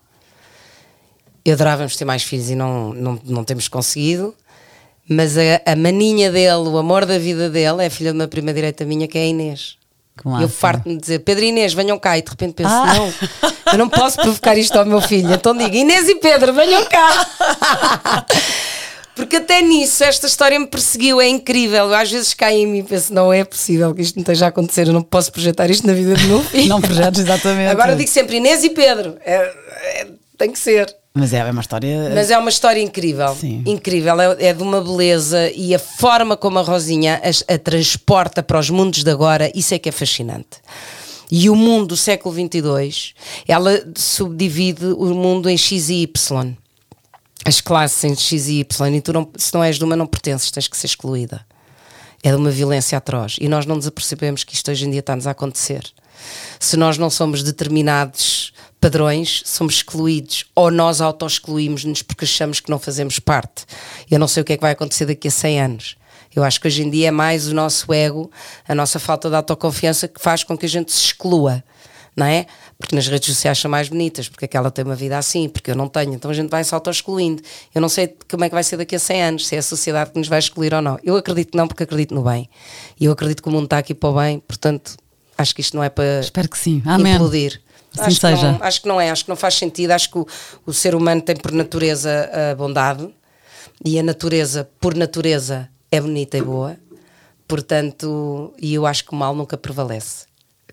Eu 1.43 1.53
adorávamos 1.53 1.95
ter 1.95 2.05
mais 2.05 2.21
filhos 2.21 2.51
e 2.51 2.55
não, 2.55 2.93
não, 2.93 3.19
não 3.25 3.43
temos 3.43 3.67
conseguido. 3.67 4.35
Mas 5.09 5.37
a, 5.37 5.61
a 5.65 5.75
maninha 5.75 6.31
dele, 6.31 6.67
o 6.67 6.77
amor 6.77 7.05
da 7.05 7.17
vida 7.17 7.49
dele, 7.49 7.83
é 7.83 7.87
a 7.87 7.89
filha 7.89 8.11
de 8.11 8.17
uma 8.17 8.27
prima 8.27 8.53
direita 8.53 8.83
minha, 8.85 9.07
que 9.07 9.17
é 9.17 9.21
a 9.21 9.25
Inês. 9.25 9.77
Como 10.21 10.41
eu 10.41 10.49
farto-me 10.49 10.95
de 10.95 11.01
dizer 11.01 11.19
Pedro 11.19 11.45
e 11.45 11.49
Inês, 11.49 11.73
venham 11.73 11.97
cá, 11.99 12.17
e 12.17 12.21
de 12.21 12.29
repente 12.29 12.55
penso, 12.55 12.69
ah. 12.69 12.93
não, 12.93 13.13
eu 13.71 13.77
não 13.77 13.87
posso 13.87 14.17
provocar 14.17 14.57
isto 14.57 14.75
ao 14.77 14.85
meu 14.85 14.99
filho. 14.99 15.31
Então 15.31 15.55
digo, 15.55 15.75
Inês 15.75 16.09
e 16.09 16.15
Pedro, 16.15 16.53
venham 16.53 16.83
cá. 16.85 17.27
Porque 19.15 19.37
até 19.37 19.63
nisso 19.63 20.03
esta 20.03 20.27
história 20.27 20.59
me 20.59 20.67
perseguiu, 20.67 21.19
é 21.19 21.27
incrível. 21.27 21.85
Eu 21.85 21.95
às 21.95 22.11
vezes 22.11 22.35
caio 22.35 22.59
em 22.59 22.67
mim 22.67 22.79
e 22.79 22.83
penso, 22.83 23.11
não 23.11 23.33
é 23.33 23.43
possível 23.43 23.93
que 23.93 24.01
isto 24.03 24.15
não 24.15 24.21
esteja 24.21 24.45
a 24.45 24.49
acontecer, 24.49 24.87
eu 24.87 24.93
não 24.93 25.01
posso 25.01 25.31
projetar 25.31 25.71
isto 25.71 25.87
na 25.87 25.93
vida 25.93 26.13
do 26.13 26.27
meu 26.27 26.43
filho. 26.45 26.69
Não 26.69 26.79
projetos, 26.79 27.21
exatamente. 27.21 27.71
Agora 27.71 27.95
digo 27.95 28.09
sempre 28.09 28.37
Inês 28.37 28.63
e 28.63 28.69
Pedro, 28.69 29.17
é, 29.25 29.35
é, 29.35 30.07
tem 30.37 30.51
que 30.51 30.59
ser. 30.59 30.95
Mas 31.17 31.33
é, 31.33 31.39
é 31.39 31.51
uma 31.51 31.61
história. 31.61 32.11
Mas 32.13 32.29
é 32.29 32.37
uma 32.37 32.49
história 32.49 32.79
incrível. 32.79 33.35
Sim. 33.35 33.63
Incrível. 33.65 34.21
É, 34.21 34.49
é, 34.49 34.53
de 34.53 34.61
uma 34.61 34.79
beleza 34.79 35.49
e 35.51 35.73
a 35.73 35.79
forma 35.79 36.37
como 36.37 36.59
a 36.59 36.61
Rosinha 36.61 37.19
a, 37.23 37.53
a, 37.53 37.57
transporta 37.57 38.43
para 38.43 38.59
os 38.59 38.69
mundos 38.69 39.03
de 39.03 39.09
agora, 39.09 39.51
isso 39.55 39.73
é 39.73 39.79
que 39.79 39.89
é 39.89 39.91
fascinante. 39.91 40.61
E 41.29 41.49
o 41.49 41.55
mundo 41.55 41.87
do 41.87 41.97
século 41.97 42.33
XXII, 42.33 43.13
ela 43.47 43.71
subdivide 43.95 44.85
o 44.85 45.07
mundo 45.13 45.49
em 45.49 45.57
X 45.57 45.89
e 45.89 46.03
Y. 46.03 46.55
As 47.43 47.59
classes 47.61 48.03
em 48.03 48.15
X 48.15 48.47
e 48.47 48.59
Y. 48.59 48.95
E 48.95 49.01
tu, 49.01 49.11
não, 49.11 49.29
se 49.35 49.53
não 49.53 49.63
és 49.63 49.77
de 49.77 49.83
uma, 49.83 49.95
não 49.95 50.05
pertences, 50.05 50.51
tens 50.51 50.67
que 50.67 50.77
ser 50.77 50.87
excluída. 50.87 51.45
É 52.23 52.29
de 52.29 52.35
uma 52.35 52.51
violência 52.51 52.97
atroz. 52.97 53.37
E 53.41 53.49
nós 53.49 53.65
não 53.65 53.75
nos 53.75 53.87
apercebemos 53.87 54.43
que 54.43 54.53
isto 54.53 54.69
hoje 54.69 54.85
em 54.85 54.91
dia 54.91 54.99
está-nos 54.99 55.27
a 55.27 55.31
acontecer. 55.31 55.83
Se 56.59 56.77
nós 56.77 56.97
não 56.97 57.09
somos 57.09 57.43
determinados 57.43 58.53
padrões, 58.79 59.41
somos 59.45 59.75
excluídos 59.75 60.45
ou 60.55 60.71
nós 60.71 61.01
auto-excluímos-nos 61.01 62.01
porque 62.01 62.25
achamos 62.25 62.59
que 62.59 62.69
não 62.69 62.79
fazemos 62.79 63.19
parte. 63.19 63.65
Eu 64.09 64.19
não 64.19 64.27
sei 64.27 64.41
o 64.41 64.45
que 64.45 64.53
é 64.53 64.57
que 64.57 64.61
vai 64.61 64.71
acontecer 64.71 65.05
daqui 65.05 65.27
a 65.27 65.31
100 65.31 65.61
anos. 65.61 65.97
Eu 66.35 66.43
acho 66.43 66.61
que 66.61 66.67
hoje 66.67 66.83
em 66.83 66.89
dia 66.89 67.07
é 67.07 67.11
mais 67.11 67.47
o 67.47 67.55
nosso 67.55 67.91
ego, 67.91 68.29
a 68.67 68.75
nossa 68.75 68.99
falta 68.99 69.29
de 69.29 69.35
autoconfiança 69.35 70.07
que 70.07 70.21
faz 70.21 70.43
com 70.43 70.55
que 70.55 70.67
a 70.67 70.69
gente 70.69 70.91
se 70.91 71.05
exclua, 71.05 71.63
não 72.15 72.25
é? 72.25 72.45
Porque 72.77 72.95
nas 72.95 73.07
redes 73.07 73.27
sociais 73.27 73.57
são 73.57 73.71
mais 73.71 73.89
bonitas, 73.89 74.29
porque 74.29 74.45
aquela 74.45 74.69
tem 74.69 74.85
uma 74.85 74.95
vida 74.95 75.17
assim, 75.17 75.49
porque 75.49 75.71
eu 75.71 75.75
não 75.75 75.87
tenho, 75.87 76.13
então 76.13 76.29
a 76.29 76.33
gente 76.33 76.49
vai 76.49 76.63
se 76.63 76.73
auto-excluindo. 76.75 77.41
Eu 77.73 77.81
não 77.81 77.89
sei 77.89 78.15
como 78.29 78.43
é 78.43 78.49
que 78.49 78.53
vai 78.53 78.63
ser 78.63 78.77
daqui 78.77 78.95
a 78.95 78.99
100 78.99 79.23
anos, 79.23 79.47
se 79.47 79.55
é 79.55 79.59
a 79.59 79.63
sociedade 79.63 80.11
que 80.11 80.19
nos 80.19 80.27
vai 80.27 80.37
excluir 80.37 80.73
ou 80.75 80.81
não. 80.81 80.99
Eu 81.03 81.15
acredito 81.15 81.51
que 81.51 81.57
não, 81.57 81.67
porque 81.67 81.83
acredito 81.83 82.13
no 82.13 82.21
bem. 82.21 82.47
E 82.99 83.05
eu 83.05 83.11
acredito 83.11 83.41
que 83.41 83.49
o 83.49 83.51
mundo 83.51 83.65
está 83.65 83.79
aqui 83.79 83.95
para 83.95 84.09
o 84.09 84.13
bem, 84.13 84.39
portanto, 84.39 84.95
acho 85.37 85.55
que 85.55 85.61
isto 85.61 85.75
não 85.75 85.83
é 85.83 85.89
para 85.89 86.19
Espero 86.19 86.49
que 86.49 86.57
sim. 86.57 86.83
Amém. 86.85 87.15
implodir. 87.15 87.61
Assim 87.99 88.11
acho 88.11 88.19
seja. 88.21 88.53
Que 88.53 88.59
não, 88.59 88.67
acho 88.67 88.81
que 88.81 88.87
não 88.87 89.01
é, 89.01 89.09
acho 89.09 89.23
que 89.23 89.29
não 89.29 89.35
faz 89.35 89.55
sentido. 89.55 89.91
Acho 89.91 90.09
que 90.09 90.17
o, 90.17 90.27
o 90.65 90.73
ser 90.73 90.95
humano 90.95 91.21
tem 91.21 91.35
por 91.35 91.51
natureza 91.51 92.29
a 92.51 92.55
bondade 92.55 93.09
e 93.83 93.99
a 93.99 94.03
natureza, 94.03 94.69
por 94.79 94.95
natureza, 94.95 95.69
é 95.91 96.01
bonita 96.01 96.37
e 96.37 96.41
boa. 96.41 96.77
Portanto, 97.47 98.53
e 98.59 98.73
eu 98.73 98.85
acho 98.85 99.05
que 99.05 99.13
o 99.13 99.15
mal 99.15 99.33
nunca 99.33 99.57
prevalece, 99.57 100.25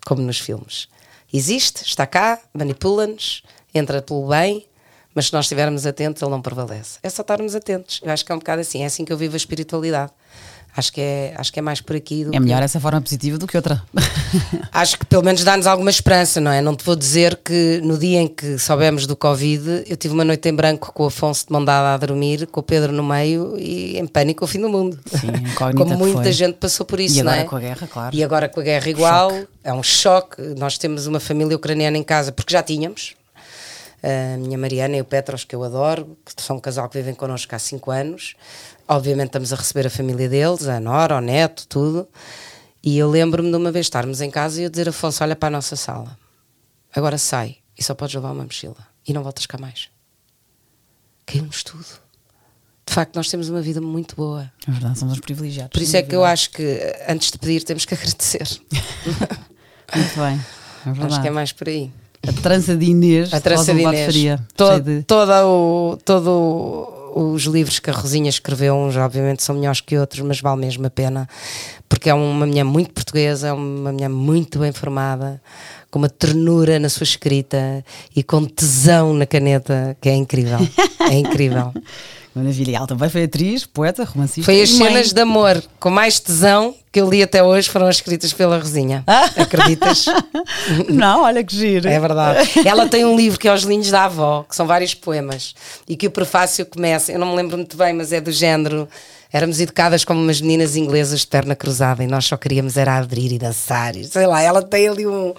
como 0.05 0.21
nos 0.21 0.39
filmes. 0.39 0.87
Existe, 1.31 1.83
está 1.83 2.05
cá, 2.05 2.39
manipula-nos, 2.53 3.43
entra 3.73 4.01
pelo 4.01 4.27
bem, 4.27 4.65
mas 5.13 5.27
se 5.27 5.33
nós 5.33 5.45
estivermos 5.45 5.85
atentos, 5.85 6.21
ele 6.21 6.31
não 6.31 6.41
prevalece. 6.41 6.99
É 7.01 7.09
só 7.09 7.21
estarmos 7.21 7.55
atentos. 7.55 8.01
Eu 8.03 8.11
acho 8.11 8.25
que 8.25 8.31
é 8.31 8.35
um 8.35 8.39
bocado 8.39 8.61
assim, 8.61 8.83
é 8.83 8.85
assim 8.85 9.05
que 9.05 9.13
eu 9.13 9.17
vivo 9.17 9.35
a 9.35 9.37
espiritualidade. 9.37 10.11
Acho 10.77 10.91
que 10.91 10.99
é, 10.99 11.33
acho 11.37 11.53
que 11.53 11.59
é 11.59 11.61
mais 11.61 11.79
por 11.79 11.95
aqui. 11.95 12.25
é 12.33 12.39
melhor 12.39 12.57
que... 12.57 12.65
essa 12.65 12.79
forma 12.81 12.99
positiva 12.99 13.37
do 13.37 13.47
que 13.47 13.55
outra. 13.55 13.81
acho 14.73 14.99
que 14.99 15.05
pelo 15.05 15.23
menos 15.23 15.41
dá-nos 15.43 15.67
alguma 15.67 15.89
esperança, 15.89 16.41
não 16.41 16.51
é? 16.51 16.61
Não 16.61 16.75
te 16.75 16.83
vou 16.83 16.95
dizer 16.97 17.39
que 17.43 17.79
no 17.81 17.97
dia 17.97 18.19
em 18.19 18.27
que 18.27 18.57
soubemos 18.59 19.07
do 19.07 19.15
Covid, 19.15 19.85
eu 19.87 19.95
tive 19.95 20.13
uma 20.13 20.25
noite 20.25 20.49
em 20.49 20.53
branco 20.53 20.91
com 20.93 21.03
o 21.03 21.07
Afonso 21.07 21.47
de 21.47 21.53
mão 21.53 21.63
dada 21.63 21.93
a 21.93 21.97
dormir, 21.97 22.45
com 22.47 22.59
o 22.59 22.63
Pedro 22.63 22.91
no 22.91 23.03
meio 23.03 23.57
e 23.57 23.97
em 23.97 24.05
pânico 24.05 24.43
ao 24.43 24.47
fim 24.49 24.59
do 24.59 24.67
mundo. 24.67 24.99
Sim, 25.05 25.27
Como 25.77 25.97
muita 25.97 26.31
gente 26.31 26.55
passou 26.55 26.85
por 26.85 26.99
isso, 26.99 27.17
e 27.17 27.21
agora 27.21 27.35
não 27.37 27.43
é? 27.43 27.47
com 27.47 27.55
a 27.55 27.59
guerra, 27.59 27.87
claro. 27.87 28.15
E 28.15 28.23
agora 28.23 28.49
com 28.49 28.59
a 28.59 28.63
guerra 28.63 28.89
igual, 28.89 29.29
choque. 29.31 29.47
é 29.63 29.73
um 29.73 29.83
choque. 29.83 30.41
Nós 30.57 30.77
temos 30.77 31.07
uma 31.07 31.21
família 31.21 31.55
ucraniana 31.55 31.97
em 31.97 32.03
casa, 32.03 32.33
porque 32.33 32.51
já 32.51 32.61
tínhamos. 32.61 33.15
A 34.05 34.37
minha 34.37 34.55
Mariana 34.55 34.97
e 34.97 35.01
o 35.01 35.05
Petros, 35.05 35.43
que 35.43 35.55
eu 35.55 35.63
adoro, 35.63 36.15
que 36.23 36.39
são 36.43 36.57
um 36.57 36.59
casal 36.59 36.87
que 36.87 36.95
vivem 36.97 37.15
connosco 37.15 37.55
há 37.55 37.59
5 37.59 37.89
anos. 37.89 38.35
Obviamente 38.87 39.29
estamos 39.29 39.51
a 39.51 39.55
receber 39.55 39.87
a 39.87 39.89
família 39.89 40.29
deles, 40.29 40.67
a 40.67 40.79
Nora, 40.79 41.17
o 41.17 41.21
neto, 41.21 41.65
tudo. 41.67 42.07
E 42.83 42.99
eu 42.99 43.09
lembro-me 43.09 43.49
de 43.49 43.57
uma 43.57 43.71
vez 43.71 43.87
estarmos 43.87 44.21
em 44.21 44.29
casa 44.29 44.61
e 44.61 44.65
eu 44.65 44.69
dizer, 44.69 44.87
Afonso, 44.89 45.23
olha 45.23 45.35
para 45.35 45.47
a 45.47 45.51
nossa 45.51 45.75
sala. 45.75 46.15
Agora 46.95 47.17
sai 47.17 47.57
e 47.75 47.83
só 47.83 47.95
podes 47.95 48.13
levar 48.13 48.31
uma 48.31 48.43
mochila. 48.43 48.77
E 49.07 49.11
não 49.11 49.23
voltas 49.23 49.47
cá 49.47 49.57
mais. 49.57 49.89
Caiu-nos 51.25 51.63
tudo. 51.63 51.85
De 52.87 52.93
facto, 52.93 53.15
nós 53.15 53.27
temos 53.27 53.49
uma 53.49 53.61
vida 53.61 53.81
muito 53.81 54.15
boa. 54.15 54.51
É 54.67 54.71
verdade, 54.71 54.99
somos 54.99 55.19
privilegiados. 55.19 55.71
Por 55.71 55.81
isso 55.81 55.97
é 55.97 56.03
que 56.03 56.15
eu 56.15 56.23
acho 56.23 56.51
que 56.51 56.79
antes 57.07 57.31
de 57.31 57.39
pedir 57.39 57.63
temos 57.63 57.85
que 57.85 57.93
agradecer. 57.95 58.47
muito 59.95 60.15
bem. 60.15 60.39
É 60.85 60.91
verdade. 60.91 61.05
Acho 61.13 61.21
que 61.23 61.27
é 61.27 61.31
mais 61.31 61.51
por 61.51 61.67
aí. 61.67 61.91
A 62.27 62.41
trança 62.41 62.75
de 62.75 62.85
Inês. 62.85 63.33
A 63.33 63.39
trança 63.39 63.73
de 63.73 63.81
Inês. 63.81 64.39
Todo, 64.55 64.81
de... 64.81 65.03
toda 65.03 65.45
o, 65.47 65.97
todo 66.03 66.95
os 67.15 67.43
livros 67.43 67.79
que 67.79 67.89
a 67.89 67.93
Rosinha 67.93 68.29
escreveu, 68.29 68.75
uns 68.75 68.97
obviamente 68.97 69.41
são 69.41 69.55
melhores 69.55 69.79
que 69.79 69.97
outros, 69.97 70.21
mas 70.21 70.41
vale 70.41 70.59
mesmo 70.59 70.85
a 70.85 70.89
pena, 70.89 71.29
porque 71.87 72.09
é 72.09 72.13
uma 72.13 72.45
mulher 72.45 72.65
muito 72.65 72.91
portuguesa, 72.91 73.47
é 73.47 73.53
uma 73.53 73.93
mulher 73.93 74.09
muito 74.09 74.59
bem 74.59 74.73
formada, 74.73 75.41
com 75.89 75.97
uma 75.97 76.09
ternura 76.09 76.77
na 76.77 76.89
sua 76.89 77.05
escrita 77.05 77.85
e 78.13 78.21
com 78.21 78.43
tesão 78.43 79.13
na 79.13 79.25
caneta, 79.25 79.95
que 80.01 80.09
é 80.09 80.15
incrível. 80.15 80.59
É 80.99 81.13
incrível. 81.13 81.71
Maravilha. 82.35 82.75
Ela 82.75 82.85
também 82.87 83.09
foi 83.09 83.23
atriz, 83.23 83.65
poeta, 83.65 84.03
romancista. 84.03 84.43
Foi 84.43 84.61
as 84.61 84.69
cenas 84.69 85.13
de 85.13 85.21
amor 85.21 85.63
com 85.79 85.89
mais 85.89 86.19
tesão 86.19 86.75
que 86.91 86.99
eu 86.99 87.09
li 87.09 87.23
até 87.23 87.41
hoje 87.41 87.69
foram 87.69 87.89
escritas 87.89 88.33
pela 88.33 88.57
Rosinha. 88.57 89.03
Ah. 89.07 89.29
Acreditas? 89.37 90.05
Não, 90.89 91.23
olha 91.23 91.43
que 91.43 91.55
giro. 91.55 91.87
É 91.87 91.99
verdade. 91.99 92.49
Ela 92.65 92.87
tem 92.87 93.05
um 93.05 93.15
livro 93.15 93.39
que 93.39 93.47
é 93.47 93.53
Os 93.53 93.63
Linhos 93.63 93.89
da 93.89 94.05
Avó, 94.05 94.45
que 94.47 94.55
são 94.55 94.67
vários 94.67 94.93
poemas, 94.93 95.55
e 95.87 95.95
que 95.95 96.07
o 96.07 96.11
prefácio 96.11 96.65
começa, 96.65 97.11
eu 97.11 97.19
não 97.19 97.27
me 97.27 97.35
lembro 97.35 97.57
muito 97.57 97.75
bem, 97.77 97.93
mas 97.93 98.11
é 98.11 98.19
do 98.19 98.31
género. 98.31 98.87
Éramos 99.31 99.59
educadas 99.59 100.05
como 100.05 100.21
umas 100.21 100.39
meninas 100.39 100.77
inglesas 100.77 101.21
de 101.21 101.27
perna 101.27 101.55
cruzada 101.55 102.01
e 102.01 102.07
nós 102.07 102.25
só 102.25 102.37
queríamos 102.37 102.77
era 102.77 102.97
abrir 102.97 103.33
e 103.33 103.37
dançar. 103.37 103.95
E 103.95 104.05
sei 104.05 104.25
lá, 104.27 104.41
ela 104.41 104.61
tem 104.61 104.87
ali 104.87 105.05
um 105.05 105.33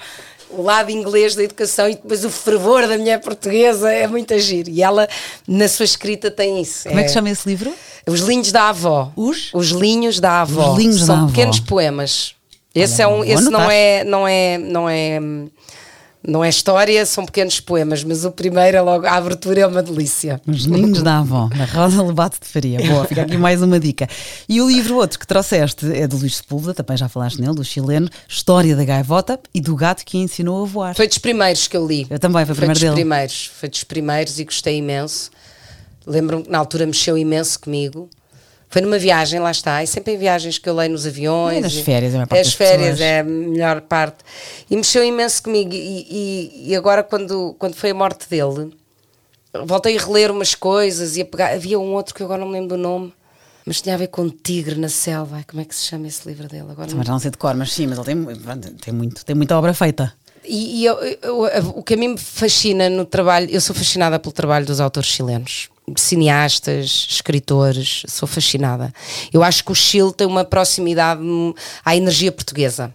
o 0.51 0.63
lado 0.63 0.91
inglês 0.91 1.35
da 1.35 1.43
educação 1.43 1.89
e 1.89 1.95
depois 1.95 2.25
o 2.25 2.31
fervor 2.31 2.87
da 2.87 2.97
mulher 2.97 3.21
portuguesa 3.21 3.93
é 3.93 4.07
muito 4.07 4.33
agir. 4.35 4.69
E 4.69 4.83
ela, 4.83 5.09
na 5.47 5.69
sua 5.69 5.85
escrita, 5.85 6.31
tem 6.31 6.61
isso. 6.61 6.89
Como 6.89 6.99
é, 6.99 7.03
é 7.03 7.05
que 7.07 7.13
chama 7.13 7.31
esse 7.31 7.49
livro? 7.49 7.73
Os 8.07 8.21
Linhos 8.21 8.53
da 8.53 8.69
Avó. 8.69 9.13
Os? 9.17 9.51
Os 9.53 9.71
Linhos 9.71 10.21
da 10.21 10.43
Avó. 10.43 10.73
Os 10.73 10.79
Linhos 10.79 11.05
São 11.05 11.23
da 11.23 11.27
pequenos 11.27 11.57
avó. 11.59 11.67
poemas. 11.67 12.35
Esse, 12.75 13.03
Olha, 13.03 13.03
é 13.03 13.17
um, 13.17 13.25
esse 13.25 13.51
não, 13.51 13.71
é, 13.71 14.05
não 14.05 14.29
é. 14.29 14.59
Não 14.59 14.89
é. 14.89 15.19
Não 16.27 16.43
é 16.45 16.49
história, 16.49 17.07
são 17.07 17.25
pequenos 17.25 17.61
poemas, 17.61 18.03
mas 18.03 18.25
o 18.25 18.33
primeiro 18.33 18.77
é 18.77 18.81
logo, 18.81 19.07
a 19.07 19.13
abertura 19.13 19.61
é 19.61 19.67
uma 19.67 19.81
delícia. 19.81 20.41
Os 20.47 20.67
Ninhos 20.67 21.01
da 21.01 21.19
Avó, 21.19 21.49
da 21.57 21.65
Rosa 21.65 22.03
Lobato 22.03 22.39
de 22.43 22.49
Faria. 22.49 22.79
Boa, 22.85 23.05
fica 23.05 23.23
aqui 23.23 23.37
mais 23.37 23.63
uma 23.63 23.79
dica. 23.79 24.09
E 24.49 24.61
o 24.61 24.67
livro 24.67 24.97
outro 24.97 25.21
que 25.21 25.27
trouxeste 25.27 25.87
é 25.93 26.07
do 26.09 26.17
Luís 26.17 26.39
Sepúlveda, 26.39 26.75
também 26.75 26.97
já 26.97 27.09
falaste 27.09 27.41
nele, 27.41 27.55
do 27.55 27.65
chileno, 27.65 28.09
História 28.29 28.75
da 28.75 28.85
Gaivota 28.85 29.39
e 29.55 29.61
do 29.61 29.77
gato 29.77 30.05
que 30.05 30.17
a 30.17 30.21
ensinou 30.21 30.65
a 30.65 30.67
voar. 30.67 30.95
Foi 30.97 31.07
dos 31.07 31.19
primeiros 31.19 31.69
que 31.69 31.77
eu 31.77 31.87
li. 31.87 32.09
Eu 32.11 32.19
também, 32.19 32.45
foi 32.45 32.53
o 32.53 32.57
Foi 32.57 32.67
primeiro 32.67 32.75
dos 32.75 32.81
dele. 32.81 32.95
primeiros, 32.95 33.51
foi 33.61 33.69
dos 33.69 33.85
primeiros 33.85 34.39
e 34.41 34.45
gostei 34.45 34.79
imenso. 34.79 35.31
Lembro-me 36.05 36.43
que 36.43 36.51
na 36.51 36.59
altura 36.59 36.87
mexeu 36.87 37.17
imenso 37.17 37.61
comigo. 37.61 38.11
Foi 38.77 38.83
numa 38.83 38.99
viagem, 38.99 39.41
lá 39.41 39.51
está, 39.51 39.83
e 39.83 39.87
sempre 39.87 40.13
em 40.13 40.19
viagens 40.19 40.59
que 40.59 40.69
eu 40.69 40.75
leio 40.75 40.93
nos 40.93 41.07
aviões. 41.07 41.57
É 41.57 41.61
nas 41.63 41.73
e- 41.73 41.83
férias, 41.83 42.13
é 42.15 42.21
a 42.21 42.27
parte 42.27 42.47
As 42.47 42.53
férias 42.53 42.99
pessoas. 42.99 43.01
é 43.01 43.21
a 43.21 43.25
melhor 43.25 43.81
parte. 43.81 44.19
E 44.71 44.77
mexeu 44.77 45.03
imenso 45.03 45.43
comigo. 45.43 45.73
E, 45.73 46.07
e- 46.11 46.69
e 46.71 46.77
agora, 46.77 47.03
quando, 47.03 47.57
quando 47.59 47.75
foi 47.75 47.89
a 47.93 47.95
morte 47.95 48.29
dele, 48.29 48.77
voltei 49.65 49.97
a 49.97 50.03
reler 50.03 50.31
umas 50.31 50.55
coisas 50.55 51.17
e 51.17 51.23
a 51.23 51.25
pegar. 51.25 51.55
Havia 51.55 51.79
um 51.79 51.95
outro 51.95 52.15
que 52.15 52.21
eu 52.21 52.27
agora 52.27 52.43
não 52.43 52.49
me 52.49 52.53
lembro 52.53 52.77
do 52.77 52.83
nome, 52.83 53.15
mas 53.65 53.81
tinha 53.81 53.95
a 53.95 53.99
ver 53.99 54.09
com 54.09 54.21
um 54.25 54.29
tigre 54.29 54.75
na 54.79 54.91
selva. 54.91 55.43
Como 55.49 55.63
é 55.63 55.65
que 55.65 55.75
se 55.75 55.87
chama 55.87 56.07
esse 56.07 56.29
livro 56.29 56.47
dele? 56.47 56.67
Agora 56.71 56.87
já 56.91 56.97
não 57.13 57.19
sei 57.19 57.31
de 57.31 57.39
cor, 57.39 57.55
mas 57.55 57.73
sim, 57.73 57.87
mas 57.87 57.97
ele 57.97 58.05
tem, 58.05 58.75
tem, 58.75 58.93
muito, 58.93 59.25
tem 59.25 59.35
muita 59.35 59.57
obra 59.57 59.73
feita. 59.73 60.13
E, 60.49 60.81
e 60.81 60.85
eu- 60.85 60.99
eu- 61.23 61.73
o 61.77 61.83
que 61.83 61.95
a 61.95 61.97
mim 61.97 62.09
me 62.09 62.19
fascina 62.19 62.89
no 62.89 63.05
trabalho, 63.05 63.49
eu 63.51 63.61
sou 63.61 63.75
fascinada 63.75 64.19
pelo 64.19 64.33
trabalho 64.33 64.65
dos 64.67 64.81
autores 64.81 65.09
chilenos, 65.11 65.69
cineastas, 65.97 67.07
escritores, 67.11 68.03
sou 68.09 68.27
fascinada. 68.29 68.93
Eu 69.33 69.43
acho 69.43 69.65
que 69.65 69.73
o 69.73 69.75
Chile 69.75 70.13
tem 70.13 70.27
uma 70.27 70.45
proximidade 70.45 71.21
à 71.85 71.97
energia 71.97 72.31
portuguesa. 72.33 72.95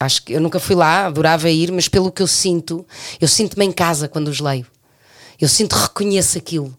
Acho 0.00 0.22
que 0.22 0.32
eu 0.32 0.40
nunca 0.40 0.60
fui 0.60 0.76
lá, 0.76 1.06
adorava 1.06 1.50
ir, 1.50 1.72
mas 1.72 1.88
pelo 1.88 2.10
que 2.12 2.22
eu 2.22 2.26
sinto, 2.26 2.86
eu 3.20 3.26
sinto-me 3.26 3.64
em 3.64 3.72
casa 3.72 4.08
quando 4.08 4.28
os 4.28 4.40
leio. 4.40 4.66
Eu 5.40 5.48
sinto, 5.48 5.72
reconheço 5.74 6.38
aquilo. 6.38 6.74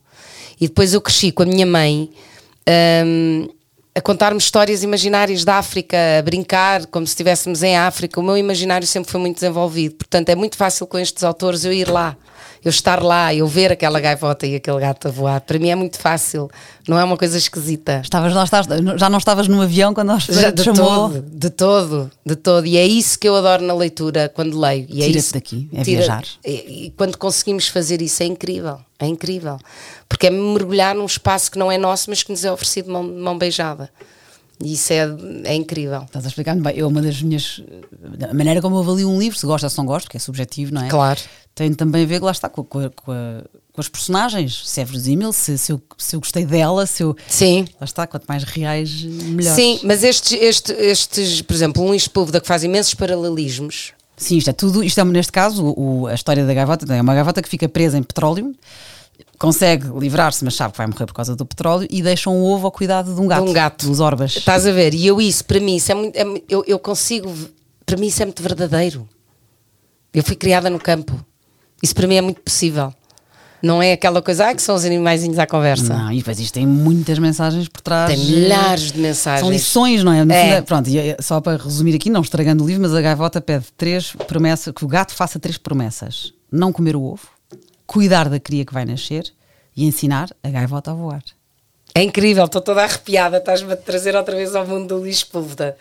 E 0.60 0.68
depois 0.68 0.94
eu 0.94 1.02
cresci 1.02 1.32
com 1.32 1.44
a 1.44 1.46
minha 1.46 1.66
mãe 1.66 2.10
hum, 3.06 3.50
a 4.00 4.02
contar-me 4.02 4.38
histórias 4.40 4.82
imaginárias 4.82 5.44
da 5.44 5.56
África, 5.58 5.98
a 6.18 6.22
brincar 6.22 6.86
como 6.86 7.06
se 7.06 7.12
estivéssemos 7.12 7.62
em 7.62 7.78
África. 7.78 8.18
O 8.18 8.24
meu 8.24 8.38
imaginário 8.38 8.88
sempre 8.88 9.12
foi 9.12 9.20
muito 9.20 9.36
desenvolvido. 9.36 9.96
Portanto, 9.96 10.30
é 10.30 10.36
muito 10.36 10.56
fácil 10.56 10.88
com 10.88 10.98
estes 10.98 11.22
autores 11.22 11.66
eu 11.66 11.74
ir 11.74 11.90
lá, 11.90 12.16
eu 12.64 12.70
estar 12.70 13.04
lá, 13.04 13.36
eu 13.36 13.46
ver 13.46 13.74
aquela 13.74 14.00
gaivota 14.00 14.48
e 14.48 14.56
aquele 14.56 14.80
gato 14.80 15.10
a 15.10 15.12
voar. 15.12 15.42
Para 15.42 15.60
mim 15.60 15.70
é 15.70 15.76
muito 15.76 16.00
fácil, 16.00 16.50
não 16.88 16.98
é 16.98 17.04
uma 17.04 17.18
coisa 17.18 17.38
esquisita. 17.38 18.00
Estavas, 18.02 18.32
já 18.98 19.10
não 19.10 19.18
estavas 19.18 19.50
no 19.50 19.62
avião 19.62 19.94
quando 19.94 20.12
a 20.12 20.18
Já, 20.18 20.50
de 20.50 20.64
chamou? 20.64 21.10
todo, 21.10 21.22
de 21.22 21.50
todo, 21.50 22.12
de 22.26 22.36
todo. 22.38 22.66
E 22.66 22.78
é 22.78 22.88
isso 22.88 23.20
que 23.20 23.28
eu 23.28 23.36
adoro 23.36 23.64
na 23.64 23.74
leitura 23.74 24.32
quando 24.34 24.58
leio. 24.58 24.86
E 24.88 25.02
é 25.02 25.08
Tira-te 25.08 25.18
isso, 25.18 25.34
daqui, 25.34 25.70
é 25.74 25.84
viajar. 25.84 26.24
E, 26.46 26.86
e 26.86 26.94
quando 26.96 27.18
conseguimos 27.18 27.68
fazer 27.68 28.02
isso 28.02 28.24
é 28.24 28.28
incrível, 28.28 28.80
é 29.00 29.08
incrível. 29.08 29.58
Porque 30.08 30.28
é 30.28 30.30
mergulhar 30.30 30.94
num 30.96 31.06
espaço 31.06 31.50
que 31.52 31.58
não 31.58 31.72
é 31.72 31.78
nosso, 31.78 32.10
mas 32.10 32.22
que 32.24 32.32
nos 32.32 32.44
é 32.44 32.52
oferecido 32.52 32.86
de 32.86 32.92
mão, 32.92 33.04
mão 33.04 33.38
beijada. 33.38 33.90
E 34.62 34.74
isso 34.74 34.92
é, 34.92 35.08
é 35.46 35.56
incrível. 35.56 36.02
Estás 36.04 36.26
a 36.26 36.28
explicar-me 36.28 36.62
bem. 36.62 36.76
Eu, 36.76 36.90
uma 36.90 37.02
das 37.02 37.22
minhas. 37.22 37.64
A 38.30 38.34
maneira 38.34 38.62
como 38.62 38.76
eu 38.76 38.80
avalio 38.82 39.10
um 39.10 39.18
livro, 39.18 39.40
se 39.40 39.46
gosto 39.46 39.64
ou 39.64 39.70
se 39.70 39.78
não 39.78 39.86
gosto, 39.86 40.06
porque 40.08 40.18
é 40.18 40.20
subjetivo, 40.20 40.74
não 40.74 40.84
é? 40.84 40.90
Claro. 40.90 41.20
Tem 41.56 41.74
também 41.74 42.04
a 42.04 42.06
ver, 42.06 42.22
lá 42.22 42.32
está, 42.32 42.50
com, 42.50 42.64
com 42.64 42.90
com 42.90 43.12
a- 43.12 43.44
com 43.72 43.80
as 43.82 43.88
personagens. 43.88 44.68
Se 44.68 44.82
é 44.82 44.86
verosímil, 44.86 45.32
se, 45.32 45.58
se, 45.58 45.72
eu, 45.72 45.82
se 45.98 46.14
eu 46.14 46.20
gostei 46.20 46.46
dela, 46.46 46.86
se 46.86 47.02
eu. 47.04 47.16
Sim. 47.30 47.66
Lá 47.80 47.86
está, 47.86 48.06
quanto 48.06 48.26
mais 48.28 48.44
reais, 48.44 49.02
melhor. 49.04 49.56
Sim, 49.56 49.80
mas 49.84 50.04
estes, 50.04 50.34
este- 50.34 50.74
estes, 50.74 51.42
por 51.42 51.54
exemplo, 51.54 51.82
um 51.82 51.88
Luís 51.88 52.04
Sepúlveda 52.04 52.42
que 52.42 52.48
faz 52.48 52.62
imensos 52.66 52.94
paralelismos. 52.94 53.94
Sim, 54.20 54.36
isto 54.36 54.50
é 54.50 54.54
tudo, 54.54 54.84
isto 54.84 55.00
é 55.00 55.04
neste 55.06 55.32
caso 55.32 55.66
o, 55.66 56.06
a 56.06 56.14
história 56.14 56.46
da 56.46 56.54
gaivota, 56.54 56.94
é 56.94 57.02
uma 57.02 57.16
gaivota 57.16 57.42
que 57.42 57.48
fica 57.48 57.70
presa 57.70 57.98
em 57.98 58.04
petróleo, 58.04 58.54
consegue 59.38 59.88
livrar-se, 59.98 60.44
mas 60.44 60.56
sabe 60.56 60.74
que 60.74 60.78
vai 60.78 60.88
morrer 60.88 61.06
por 61.06 61.14
causa 61.14 61.38
do 61.38 61.46
petróleo 61.46 61.88
e 61.90 62.02
deixa 62.02 62.30
um 62.30 62.44
ovo 62.44 62.68
ao 62.68 62.72
cuidado 62.72 63.16
de 63.16 63.22
um 63.22 63.28
gato, 63.28 63.50
um 63.50 63.54
gato. 63.54 63.88
dos 63.88 64.02
orbas. 64.02 64.36
Estás 64.36 64.68
a 64.68 64.72
ver? 64.74 64.94
E 64.94 65.08
eu 65.08 65.22
isso, 65.22 65.46
para 65.46 65.62
mim, 65.62 65.78
isso 65.78 65.90
é 65.90 65.96
muito, 65.96 66.16
é 66.18 66.24
eu, 66.50 66.66
eu 66.68 66.78
consigo, 66.78 67.34
para 67.86 67.96
mim 67.96 68.08
isso 68.08 68.22
é 68.22 68.26
muito 68.26 68.44
verdadeiro. 68.44 69.08
Eu 70.14 70.22
fui 70.22 70.36
criada 70.36 70.70
no 70.70 70.80
campo. 70.80 71.18
Isso 71.82 71.96
para 71.96 72.06
mim 72.06 72.16
é 72.16 72.22
muito 72.22 72.42
possível. 72.42 72.94
Não 73.62 73.82
é 73.82 73.92
aquela 73.94 74.22
coisa, 74.22 74.48
ah, 74.48 74.56
que 74.56 74.62
são 74.62 74.74
os 74.76 74.86
animaizinhos 74.86 75.38
à 75.38 75.46
conversa. 75.46 75.94
Não, 75.94 76.12
e 76.12 76.20
depois 76.20 76.40
isto 76.40 76.54
tem 76.54 76.66
muitas 76.66 77.20
mensagens 77.20 77.68
por 77.68 77.82
trás. 77.82 78.10
Tem 78.10 78.18
milhares 78.18 78.92
de 78.92 79.00
mensagens. 79.00 79.42
São 79.42 79.52
lições, 79.52 80.04
não 80.04 80.14
é? 80.14 80.50
É. 80.50 80.62
pronto, 80.62 80.90
e 80.90 80.98
é- 80.98 81.18
só 81.20 81.42
para 81.42 81.62
resumir 81.62 81.96
aqui, 81.96 82.10
não 82.10 82.22
estragando 82.22 82.64
o 82.64 82.68
livro, 82.68 82.82
mas 82.84 82.96
a 82.96 83.02
gaivota 83.02 83.42
pede 83.42 83.66
três 83.76 84.14
promessas, 84.28 84.74
que 84.74 84.86
o 84.86 84.88
gato 84.88 85.14
faça 85.14 85.38
três 85.40 85.58
promessas: 85.58 86.34
não 86.52 86.72
comer 86.72 86.96
o 86.96 87.04
ovo, 87.04 87.28
cuidar 87.86 88.30
da 88.30 88.40
cria 88.40 88.66
que 88.66 88.74
vai 88.74 88.86
nascer 88.86 89.32
e 89.76 89.86
ensinar 89.86 90.30
a 90.42 90.50
gaivota 90.50 90.92
a 90.92 90.94
voar. 90.94 91.24
É 91.94 92.04
incrível, 92.04 92.46
estou 92.46 92.62
toda 92.62 92.84
arrepiada, 92.84 93.38
estás-me 93.38 93.74
a 93.74 93.76
trazer 93.76 94.16
outra 94.16 94.36
vez 94.36 94.56
ao 94.56 94.66
mundo 94.66 94.88
do 94.88 94.98
Luís 94.98 95.20
Sepúlveda. 95.20 95.76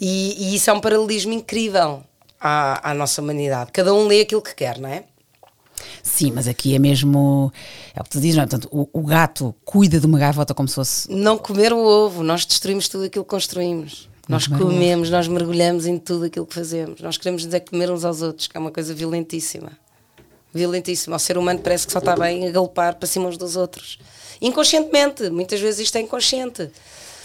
E, 0.00 0.34
e 0.38 0.54
isso 0.56 0.70
é 0.70 0.72
um 0.72 0.80
paralelismo 0.80 1.32
incrível 1.32 2.02
à, 2.40 2.90
à 2.90 2.94
nossa 2.94 3.20
humanidade. 3.20 3.70
Cada 3.72 3.92
um 3.92 4.06
lê 4.06 4.22
aquilo 4.22 4.40
que 4.42 4.54
quer, 4.54 4.78
não 4.78 4.88
é? 4.88 5.04
Sim, 6.02 6.32
mas 6.32 6.46
aqui 6.46 6.74
é 6.74 6.78
mesmo. 6.78 7.52
É 7.94 8.00
o 8.00 8.04
que 8.04 8.10
tu 8.10 8.20
dizes, 8.20 8.36
não 8.36 8.44
é? 8.44 8.46
Portanto, 8.46 8.68
o, 8.70 8.88
o 8.92 9.02
gato 9.02 9.54
cuida 9.64 9.98
de 9.98 10.06
uma 10.06 10.18
gaivota 10.18 10.54
como 10.54 10.68
se 10.68 10.74
fosse. 10.74 11.10
Não 11.10 11.38
comer 11.38 11.72
o 11.72 11.78
ovo, 11.78 12.22
nós 12.22 12.44
destruímos 12.44 12.88
tudo 12.88 13.04
aquilo 13.04 13.24
que 13.24 13.30
construímos. 13.30 14.08
Nós 14.28 14.46
comer 14.46 14.62
o 14.62 14.66
ovo. 14.66 14.74
comemos, 14.74 15.10
nós 15.10 15.28
mergulhamos 15.28 15.86
em 15.86 15.98
tudo 15.98 16.24
aquilo 16.24 16.46
que 16.46 16.54
fazemos. 16.54 17.00
Nós 17.00 17.16
queremos 17.16 17.42
dizer 17.42 17.60
comer 17.60 17.90
uns 17.90 18.04
aos 18.04 18.22
outros, 18.22 18.46
que 18.46 18.56
é 18.56 18.60
uma 18.60 18.70
coisa 18.70 18.94
violentíssima. 18.94 19.72
Violentíssima. 20.52 21.16
O 21.16 21.18
ser 21.18 21.36
humano 21.36 21.60
parece 21.60 21.86
que 21.86 21.92
só 21.92 21.98
está 21.98 22.16
bem 22.16 22.46
a 22.46 22.50
galopar 22.50 22.94
para 22.96 23.06
cima 23.06 23.28
uns 23.28 23.36
dos 23.36 23.56
outros. 23.56 23.98
Inconscientemente, 24.40 25.28
muitas 25.30 25.60
vezes 25.60 25.80
isto 25.80 25.96
é 25.96 26.00
inconsciente. 26.00 26.70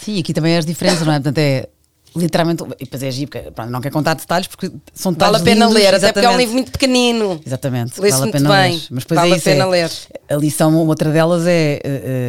Sim, 0.04 0.19
aqui 0.19 0.34
também 0.34 0.54
é 0.54 0.58
as 0.58 0.65
diferenças, 0.65 1.06
não 1.06 1.13
é? 1.13 1.17
Portanto, 1.17 1.38
é 1.38 1.69
literalmente. 2.15 2.63
E 2.80 2.86
depois 2.86 3.04
é 3.04 3.12
porque 3.26 3.52
pronto, 3.52 3.69
não 3.69 3.82
quero 3.82 3.93
contar 3.93 4.13
detalhes 4.15 4.48
porque 4.48 4.72
são 4.93 5.12
Vale 5.13 5.38
detalhes. 5.38 5.41
a 5.41 5.43
pena 5.45 5.65
lindos, 5.65 5.82
ler, 5.82 5.95
até 5.95 6.12
porque 6.13 6.26
é 6.26 6.30
um 6.30 6.38
livro 6.38 6.54
muito 6.54 6.72
pequenino. 6.72 7.41
Exatamente, 7.45 8.00
vale 8.00 8.13
a 8.13 8.32
pena 8.32 8.50
bem, 8.50 8.74
ler. 8.74 8.82
Mas 8.91 9.04
depois 9.04 9.19
vale 9.19 9.34
é 9.34 9.38
a 9.38 9.41
pena 9.41 9.63
é, 9.63 9.67
ler. 9.67 9.91
A 10.30 10.36
lição, 10.36 10.76
outra 10.88 11.10
delas 11.12 11.43
é 11.48 11.82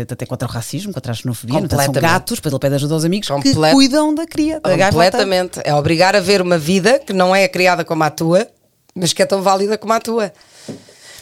uh, 0.09 0.13
até 0.13 0.27
contra 0.27 0.49
o 0.49 0.51
racismo, 0.51 0.93
contra 0.93 1.13
a 1.13 1.15
xenofobia. 1.15 1.59
Portanto, 1.61 1.85
São 1.85 1.93
gatos, 1.95 2.39
depois 2.39 2.53
ele 2.53 2.61
pede 2.61 2.75
ajuda 2.77 2.95
aos 2.95 3.05
amigos 3.05 3.29
que 3.29 3.35
Complet- 3.35 3.73
cuidam 3.75 4.15
da 4.15 4.27
cria, 4.27 4.61
da. 4.61 4.71
Completamente. 4.91 5.61
É 5.65 5.75
obrigar 5.75 6.15
a 6.17 6.21
ver 6.21 6.41
uma 6.43 6.59
vida 6.59 6.99
que 6.99 7.13
não 7.13 7.35
é 7.35 7.47
criada 7.49 7.85
como 7.85 8.03
a 8.05 8.11
tua, 8.11 8.47
mas 8.95 9.13
que 9.13 9.23
é 9.23 9.27
tão 9.27 9.43
válida 9.43 9.79
como 9.79 9.93
a 9.93 10.01
tua. 10.01 10.33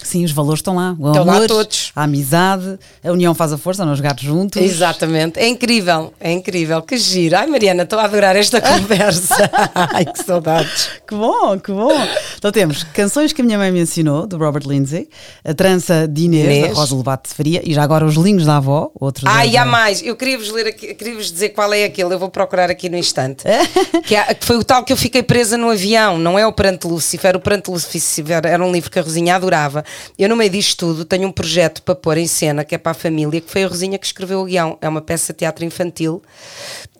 Sim, 0.02 0.24
os 0.24 0.32
valores 0.32 0.60
estão 0.60 0.74
lá. 0.76 0.96
O 0.98 1.08
Estão 1.08 1.24
lá 1.24 1.36
amor, 1.36 1.46
todos. 1.48 1.92
a 1.94 2.04
amizade, 2.04 2.78
a 3.04 3.10
união 3.12 3.34
faz 3.34 3.52
a 3.52 3.58
força, 3.58 3.84
os 3.84 4.00
gatos 4.00 4.24
juntos. 4.24 4.60
Exatamente. 4.60 5.38
É 5.38 5.46
incrível, 5.48 6.12
é 6.20 6.32
incrível. 6.32 6.80
Que 6.82 6.96
giro. 6.96 7.36
Ai, 7.36 7.46
Mariana, 7.46 7.82
estou 7.82 7.98
a 7.98 8.04
adorar 8.04 8.34
esta 8.36 8.60
conversa. 8.62 9.50
Ai, 9.74 10.04
que 10.04 10.22
saudades. 10.24 10.88
Que 11.06 11.14
bom, 11.14 11.58
que 11.58 11.72
bom. 11.72 11.90
Então 12.36 12.50
temos 12.52 12.82
Canções 12.84 13.32
que 13.32 13.40
a 13.42 13.44
minha 13.44 13.58
mãe 13.58 13.70
me 13.70 13.80
ensinou, 13.80 14.26
do 14.26 14.38
Robert 14.38 14.66
Lindsay, 14.66 15.08
A 15.44 15.52
Trança 15.54 16.06
de 16.08 16.22
Inês, 16.24 16.44
Inês. 16.44 16.68
da 16.68 16.74
Rosa 16.74 16.94
Lobato 16.94 17.28
de 17.28 17.34
Faria, 17.34 17.62
e 17.64 17.74
já 17.74 17.82
agora 17.82 18.04
Os 18.04 18.14
Linhos 18.14 18.46
da 18.46 18.56
Avó, 18.56 18.90
outro 18.98 19.26
Ah, 19.28 19.38
da- 19.38 19.46
e 19.46 19.56
há 19.56 19.64
da- 19.64 19.70
mais. 19.70 20.02
Eu 20.02 20.16
queria-vos 20.16 20.50
ler 20.50 20.68
aqui, 20.68 20.94
queria-vos 20.94 21.30
dizer 21.30 21.50
qual 21.50 21.72
é 21.72 21.84
aquele. 21.84 22.14
Eu 22.14 22.18
vou 22.18 22.28
procurar 22.30 22.70
aqui 22.70 22.88
no 22.88 22.96
instante. 22.96 23.44
que, 24.06 24.16
há- 24.16 24.32
que 24.34 24.44
foi 24.46 24.56
o 24.56 24.64
tal 24.64 24.84
que 24.84 24.92
eu 24.92 24.96
fiquei 24.96 25.22
presa 25.22 25.56
no 25.58 25.70
avião. 25.70 26.18
Não 26.18 26.38
é 26.38 26.46
o 26.46 26.52
Perante 26.52 26.86
Lucifer. 26.86 27.36
O 27.36 27.40
Perante 27.40 27.70
Lucifer 27.70 28.40
era 28.44 28.64
um 28.64 28.72
livro 28.72 28.90
que 28.90 28.98
a 28.98 29.02
Rosinha 29.02 29.34
adorava. 29.36 29.84
Eu, 30.18 30.28
no 30.28 30.36
meio 30.36 30.50
disto 30.50 30.76
tudo, 30.78 31.04
tenho 31.04 31.28
um 31.28 31.32
projeto 31.32 31.82
para 31.82 31.94
pôr 31.94 32.18
em 32.18 32.26
cena, 32.26 32.64
que 32.64 32.74
é 32.74 32.78
para 32.78 32.92
a 32.92 32.94
família, 32.94 33.40
que 33.40 33.50
foi 33.50 33.64
a 33.64 33.68
Rosinha 33.68 33.98
que 33.98 34.06
escreveu 34.06 34.40
o 34.40 34.44
guião. 34.44 34.78
É 34.80 34.88
uma 34.88 35.00
peça 35.00 35.32
de 35.32 35.38
teatro 35.38 35.64
infantil. 35.64 36.22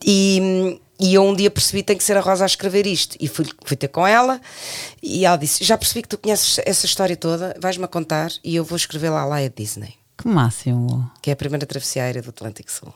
E. 0.04 0.80
E 1.00 1.14
eu 1.14 1.22
um 1.22 1.32
dia 1.32 1.48
percebi 1.48 1.80
que 1.82 1.86
tem 1.86 1.96
que 1.96 2.02
ser 2.02 2.16
a 2.16 2.20
Rosa 2.20 2.42
a 2.44 2.46
escrever 2.46 2.84
isto. 2.84 3.16
E 3.20 3.28
fui, 3.28 3.46
fui 3.64 3.76
ter 3.76 3.86
com 3.86 4.04
ela 4.04 4.40
e 5.00 5.24
ela 5.24 5.36
disse: 5.36 5.62
Já 5.62 5.78
percebi 5.78 6.02
que 6.02 6.08
tu 6.08 6.18
conheces 6.18 6.58
essa 6.66 6.86
história 6.86 7.16
toda, 7.16 7.56
vais-me 7.60 7.84
a 7.84 7.86
contar 7.86 8.32
e 8.42 8.56
eu 8.56 8.64
vou 8.64 8.74
escrever 8.74 9.10
lá, 9.10 9.24
lá 9.24 9.40
é 9.40 9.48
Disney, 9.48 9.94
Que 10.20 10.26
máximo. 10.26 11.08
que 11.22 11.30
é 11.30 11.34
a 11.34 11.36
primeira 11.36 11.64
travessia 11.66 12.02
aérea 12.02 12.20
do 12.20 12.30
Atlântico 12.30 12.72
Sul. 12.72 12.92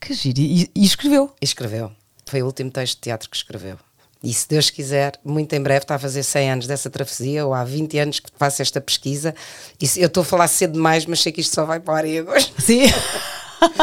Que 0.00 0.14
giro. 0.14 0.40
E, 0.40 0.68
e 0.74 0.84
escreveu. 0.84 1.32
E 1.40 1.44
escreveu. 1.44 1.92
Foi 2.26 2.42
o 2.42 2.46
último 2.46 2.72
texto 2.72 2.96
de 2.96 3.02
teatro 3.02 3.30
que 3.30 3.36
escreveu. 3.36 3.78
E 4.22 4.32
se 4.32 4.48
Deus 4.48 4.70
quiser, 4.70 5.14
muito 5.24 5.52
em 5.54 5.60
breve, 5.60 5.82
está 5.84 5.96
a 5.96 5.98
fazer 5.98 6.22
100 6.22 6.50
anos 6.52 6.66
dessa 6.66 6.88
travessia, 6.88 7.44
ou 7.44 7.52
há 7.52 7.64
20 7.64 7.98
anos 7.98 8.20
que 8.20 8.30
faço 8.38 8.62
esta 8.62 8.80
pesquisa. 8.80 9.34
E 9.80 9.86
se- 9.86 10.00
eu 10.00 10.06
estou 10.06 10.20
a 10.20 10.24
falar 10.24 10.46
cedo 10.48 10.74
demais, 10.74 11.04
mas 11.06 11.20
sei 11.20 11.32
que 11.32 11.40
isto 11.40 11.54
só 11.54 11.64
vai 11.64 11.80
para 11.80 11.92
o 11.92 11.96
ar 11.96 12.04
em 12.04 12.18
agosto. 12.20 12.54
Sim. 12.62 12.82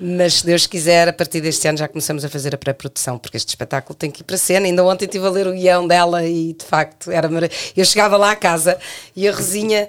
Mas 0.00 0.34
se 0.34 0.46
Deus 0.46 0.66
quiser, 0.66 1.08
a 1.08 1.12
partir 1.12 1.40
deste 1.40 1.66
ano 1.68 1.78
já 1.78 1.86
começamos 1.88 2.24
a 2.24 2.28
fazer 2.28 2.54
a 2.54 2.58
pré-produção, 2.58 3.18
porque 3.18 3.36
este 3.36 3.48
espetáculo 3.50 3.94
tem 3.94 4.10
que 4.10 4.20
ir 4.22 4.24
para 4.24 4.34
a 4.34 4.38
cena. 4.38 4.66
Ainda 4.66 4.84
ontem 4.84 5.04
estive 5.04 5.26
a 5.26 5.30
ler 5.30 5.46
o 5.46 5.52
guião 5.52 5.86
dela 5.86 6.24
e 6.26 6.52
de 6.54 6.64
facto 6.64 7.10
era 7.10 7.28
maravilhoso. 7.28 7.72
Eu 7.76 7.84
chegava 7.84 8.16
lá 8.16 8.32
à 8.32 8.36
casa 8.36 8.78
e 9.14 9.28
a 9.28 9.32
Rosinha 9.32 9.88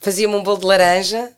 fazia-me 0.00 0.34
um 0.34 0.42
bolo 0.42 0.58
de 0.58 0.66
laranja 0.66 1.30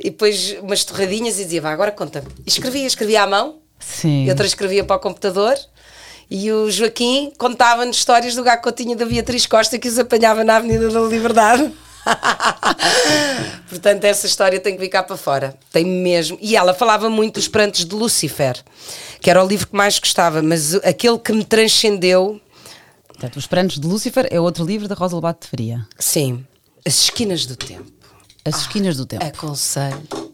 e 0.00 0.04
depois 0.10 0.56
umas 0.62 0.84
torradinhas 0.84 1.38
e 1.38 1.44
dizia: 1.44 1.60
Vá, 1.60 1.70
agora 1.72 1.92
conta-me. 1.92 2.28
E 2.46 2.48
escrevia, 2.48 2.86
escrevia 2.86 3.22
à 3.22 3.26
mão, 3.26 3.58
Sim. 3.78 4.24
e 4.24 4.30
outra 4.30 4.46
escrevia 4.46 4.82
para 4.84 4.96
o 4.96 5.00
computador. 5.00 5.56
E 6.30 6.52
o 6.52 6.70
Joaquim 6.70 7.32
contava-nos 7.38 7.96
histórias 7.96 8.34
do 8.34 8.42
gacotinho 8.42 8.96
da 8.96 9.06
Beatriz 9.06 9.46
Costa 9.46 9.78
que 9.78 9.88
os 9.88 9.98
apanhava 9.98 10.44
na 10.44 10.56
Avenida 10.56 10.90
da 10.90 11.00
Liberdade. 11.00 11.72
Portanto, 13.68 14.04
essa 14.04 14.26
história 14.26 14.60
tem 14.60 14.74
que 14.74 14.80
ficar 14.80 15.02
para 15.04 15.16
fora. 15.16 15.58
Tem 15.72 15.84
mesmo. 15.84 16.38
E 16.40 16.56
ela 16.56 16.74
falava 16.74 17.08
muito 17.08 17.34
dos 17.34 17.48
prantos 17.48 17.84
de 17.84 17.94
Lucifer, 17.94 18.56
que 19.20 19.30
era 19.30 19.42
o 19.42 19.46
livro 19.46 19.66
que 19.68 19.76
mais 19.76 19.98
gostava, 19.98 20.42
mas 20.42 20.74
aquele 20.76 21.18
que 21.18 21.32
me 21.32 21.44
transcendeu, 21.44 22.40
Portanto, 23.18 23.36
Os 23.36 23.48
Prantos 23.48 23.80
de 23.80 23.86
Lúcifer 23.86 24.28
é 24.30 24.38
outro 24.38 24.64
livro 24.64 24.86
da 24.86 24.94
Rosa 24.94 25.16
Lobato 25.16 25.44
de 25.44 25.50
Faria. 25.50 25.84
sim, 25.98 26.46
As 26.86 27.02
Esquinas 27.02 27.46
do 27.46 27.56
Tempo. 27.56 27.90
As 28.44 28.60
Esquinas 28.60 28.96
do 28.96 29.04
Tempo. 29.04 29.24
Aconselho. 29.24 30.27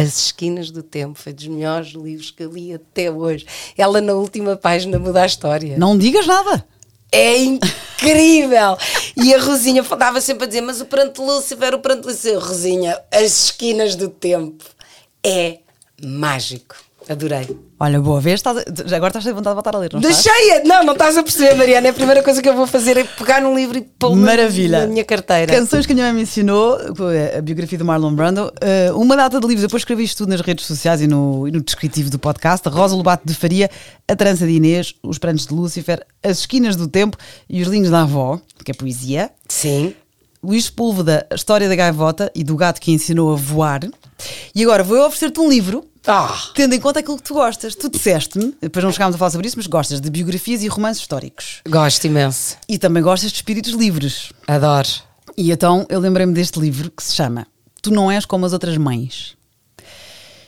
As 0.00 0.18
Esquinas 0.18 0.70
do 0.70 0.82
Tempo 0.82 1.18
foi 1.18 1.34
dos 1.34 1.46
melhores 1.46 1.88
livros 1.88 2.30
que 2.30 2.42
eu 2.42 2.50
li 2.50 2.72
até 2.72 3.10
hoje. 3.10 3.46
Ela, 3.76 4.00
na 4.00 4.14
última 4.14 4.56
página, 4.56 4.98
muda 4.98 5.22
a 5.22 5.26
história. 5.26 5.76
Não 5.76 5.98
digas 5.98 6.26
nada. 6.26 6.66
É 7.12 7.36
incrível! 7.36 8.78
E 9.14 9.34
a 9.34 9.38
Rosinha 9.38 9.82
estava 9.82 10.20
sempre 10.22 10.44
a 10.44 10.46
dizer: 10.46 10.62
Mas 10.62 10.80
o 10.80 10.86
pranto 10.86 11.22
Lúcifer, 11.22 11.74
o 11.74 11.80
pranto 11.80 12.06
Lúcifer, 12.08 12.38
Rosinha, 12.38 12.98
as 13.12 13.44
esquinas 13.44 13.94
do 13.94 14.08
tempo. 14.08 14.64
É 15.22 15.58
mágico. 16.02 16.76
Adorei. 17.10 17.58
Olha, 17.80 17.98
boa 18.00 18.20
vez, 18.20 18.38
estás 18.38 18.58
a- 18.58 18.96
agora 18.96 19.08
estás 19.08 19.26
a 19.26 19.32
vontade 19.32 19.50
de 19.50 19.54
voltar 19.54 19.74
a 19.74 19.78
ler, 19.80 19.90
não 19.92 19.98
estás? 20.00 20.22
Deixei-a! 20.22 20.62
Não, 20.62 20.84
não 20.84 20.92
estás 20.92 21.16
a 21.16 21.24
perceber, 21.24 21.54
Mariana. 21.56 21.88
É 21.88 21.90
a 21.90 21.92
primeira 21.92 22.22
coisa 22.22 22.40
que 22.40 22.48
eu 22.48 22.54
vou 22.54 22.68
fazer 22.68 22.96
é 22.96 23.02
pegar 23.02 23.40
num 23.42 23.52
livro 23.52 23.78
e 23.78 23.80
pô-lo 23.80 24.14
na- 24.14 24.26
Maravilha. 24.26 24.82
na 24.82 24.86
minha 24.86 25.04
carteira. 25.04 25.52
Canções 25.52 25.86
que 25.86 25.92
a 25.92 25.94
minha 25.96 26.06
mãe 26.06 26.14
me 26.14 26.22
ensinou, 26.22 26.78
a 27.36 27.40
biografia 27.40 27.76
do 27.76 27.84
Marlon 27.84 28.14
Brando, 28.14 28.52
eh, 28.60 28.92
uma 28.94 29.16
data 29.16 29.40
de 29.40 29.46
livros, 29.48 29.62
depois 29.62 29.80
escrevi 29.80 30.04
isto 30.04 30.18
tudo 30.18 30.28
nas 30.30 30.40
redes 30.40 30.64
sociais 30.66 31.00
e 31.02 31.08
no, 31.08 31.48
e 31.48 31.50
no 31.50 31.60
descritivo 31.60 32.10
do 32.10 32.18
podcast, 32.18 32.68
a 32.68 32.70
Rosa 32.70 32.94
Lobato 32.94 33.26
de 33.26 33.34
Faria, 33.34 33.68
a 34.06 34.14
Trança 34.14 34.46
de 34.46 34.52
Inês, 34.52 34.94
os 35.02 35.18
Prantos 35.18 35.46
de 35.48 35.52
Lúcifer, 35.52 36.06
as 36.22 36.38
Esquinas 36.38 36.76
do 36.76 36.86
Tempo 36.86 37.16
e 37.48 37.60
os 37.60 37.66
Linhos 37.66 37.90
da 37.90 38.02
Avó, 38.02 38.38
que 38.64 38.70
é 38.70 38.74
poesia, 38.74 39.32
Sim. 39.48 39.94
Luís 40.40 40.66
Sepúlveda, 40.66 41.26
a 41.28 41.34
História 41.34 41.68
da 41.68 41.74
Gaivota 41.74 42.30
e 42.36 42.44
do 42.44 42.54
gato 42.54 42.80
que 42.80 42.92
ensinou 42.92 43.32
a 43.32 43.36
voar. 43.36 43.80
E 44.54 44.62
agora 44.62 44.84
vou 44.84 44.98
oferecer-te 45.04 45.40
um 45.40 45.48
livro, 45.50 45.84
Ah! 46.06 46.50
tendo 46.54 46.74
em 46.74 46.80
conta 46.80 47.00
aquilo 47.00 47.16
que 47.16 47.22
tu 47.22 47.34
gostas. 47.34 47.74
Tu 47.74 47.88
disseste-me, 47.90 48.54
depois 48.60 48.84
não 48.84 48.92
chegámos 48.92 49.14
a 49.14 49.18
falar 49.18 49.30
sobre 49.30 49.46
isso, 49.46 49.56
mas 49.56 49.66
gostas 49.66 50.00
de 50.00 50.10
biografias 50.10 50.62
e 50.62 50.68
romances 50.68 51.02
históricos. 51.02 51.60
Gosto 51.68 52.06
imenso. 52.06 52.56
E 52.68 52.78
também 52.78 53.02
gostas 53.02 53.30
de 53.30 53.36
espíritos 53.36 53.72
livres. 53.72 54.32
Adoro. 54.46 54.88
E 55.36 55.50
então 55.52 55.86
eu 55.88 56.00
lembrei-me 56.00 56.32
deste 56.32 56.58
livro 56.58 56.90
que 56.90 57.02
se 57.02 57.14
chama 57.14 57.46
Tu 57.82 57.90
Não 57.90 58.10
És 58.10 58.24
Como 58.24 58.44
as 58.46 58.52
Outras 58.52 58.76
Mães. 58.76 59.36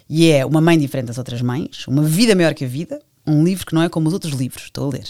E 0.09 0.31
é 0.31 0.45
uma 0.45 0.61
mãe 0.61 0.79
diferente 0.79 1.07
das 1.07 1.19
outras 1.19 1.41
mães, 1.41 1.87
uma 1.87 2.03
vida 2.03 2.35
maior 2.35 2.53
que 2.53 2.65
a 2.65 2.69
vida, 2.69 3.01
um 3.27 3.43
livro 3.43 3.65
que 3.65 3.75
não 3.75 3.83
é 3.83 3.89
como 3.89 4.09
os 4.09 4.13
outros 4.13 4.35
livros. 4.35 4.65
Estou 4.65 4.89
a 4.89 4.93
ler. 4.93 5.07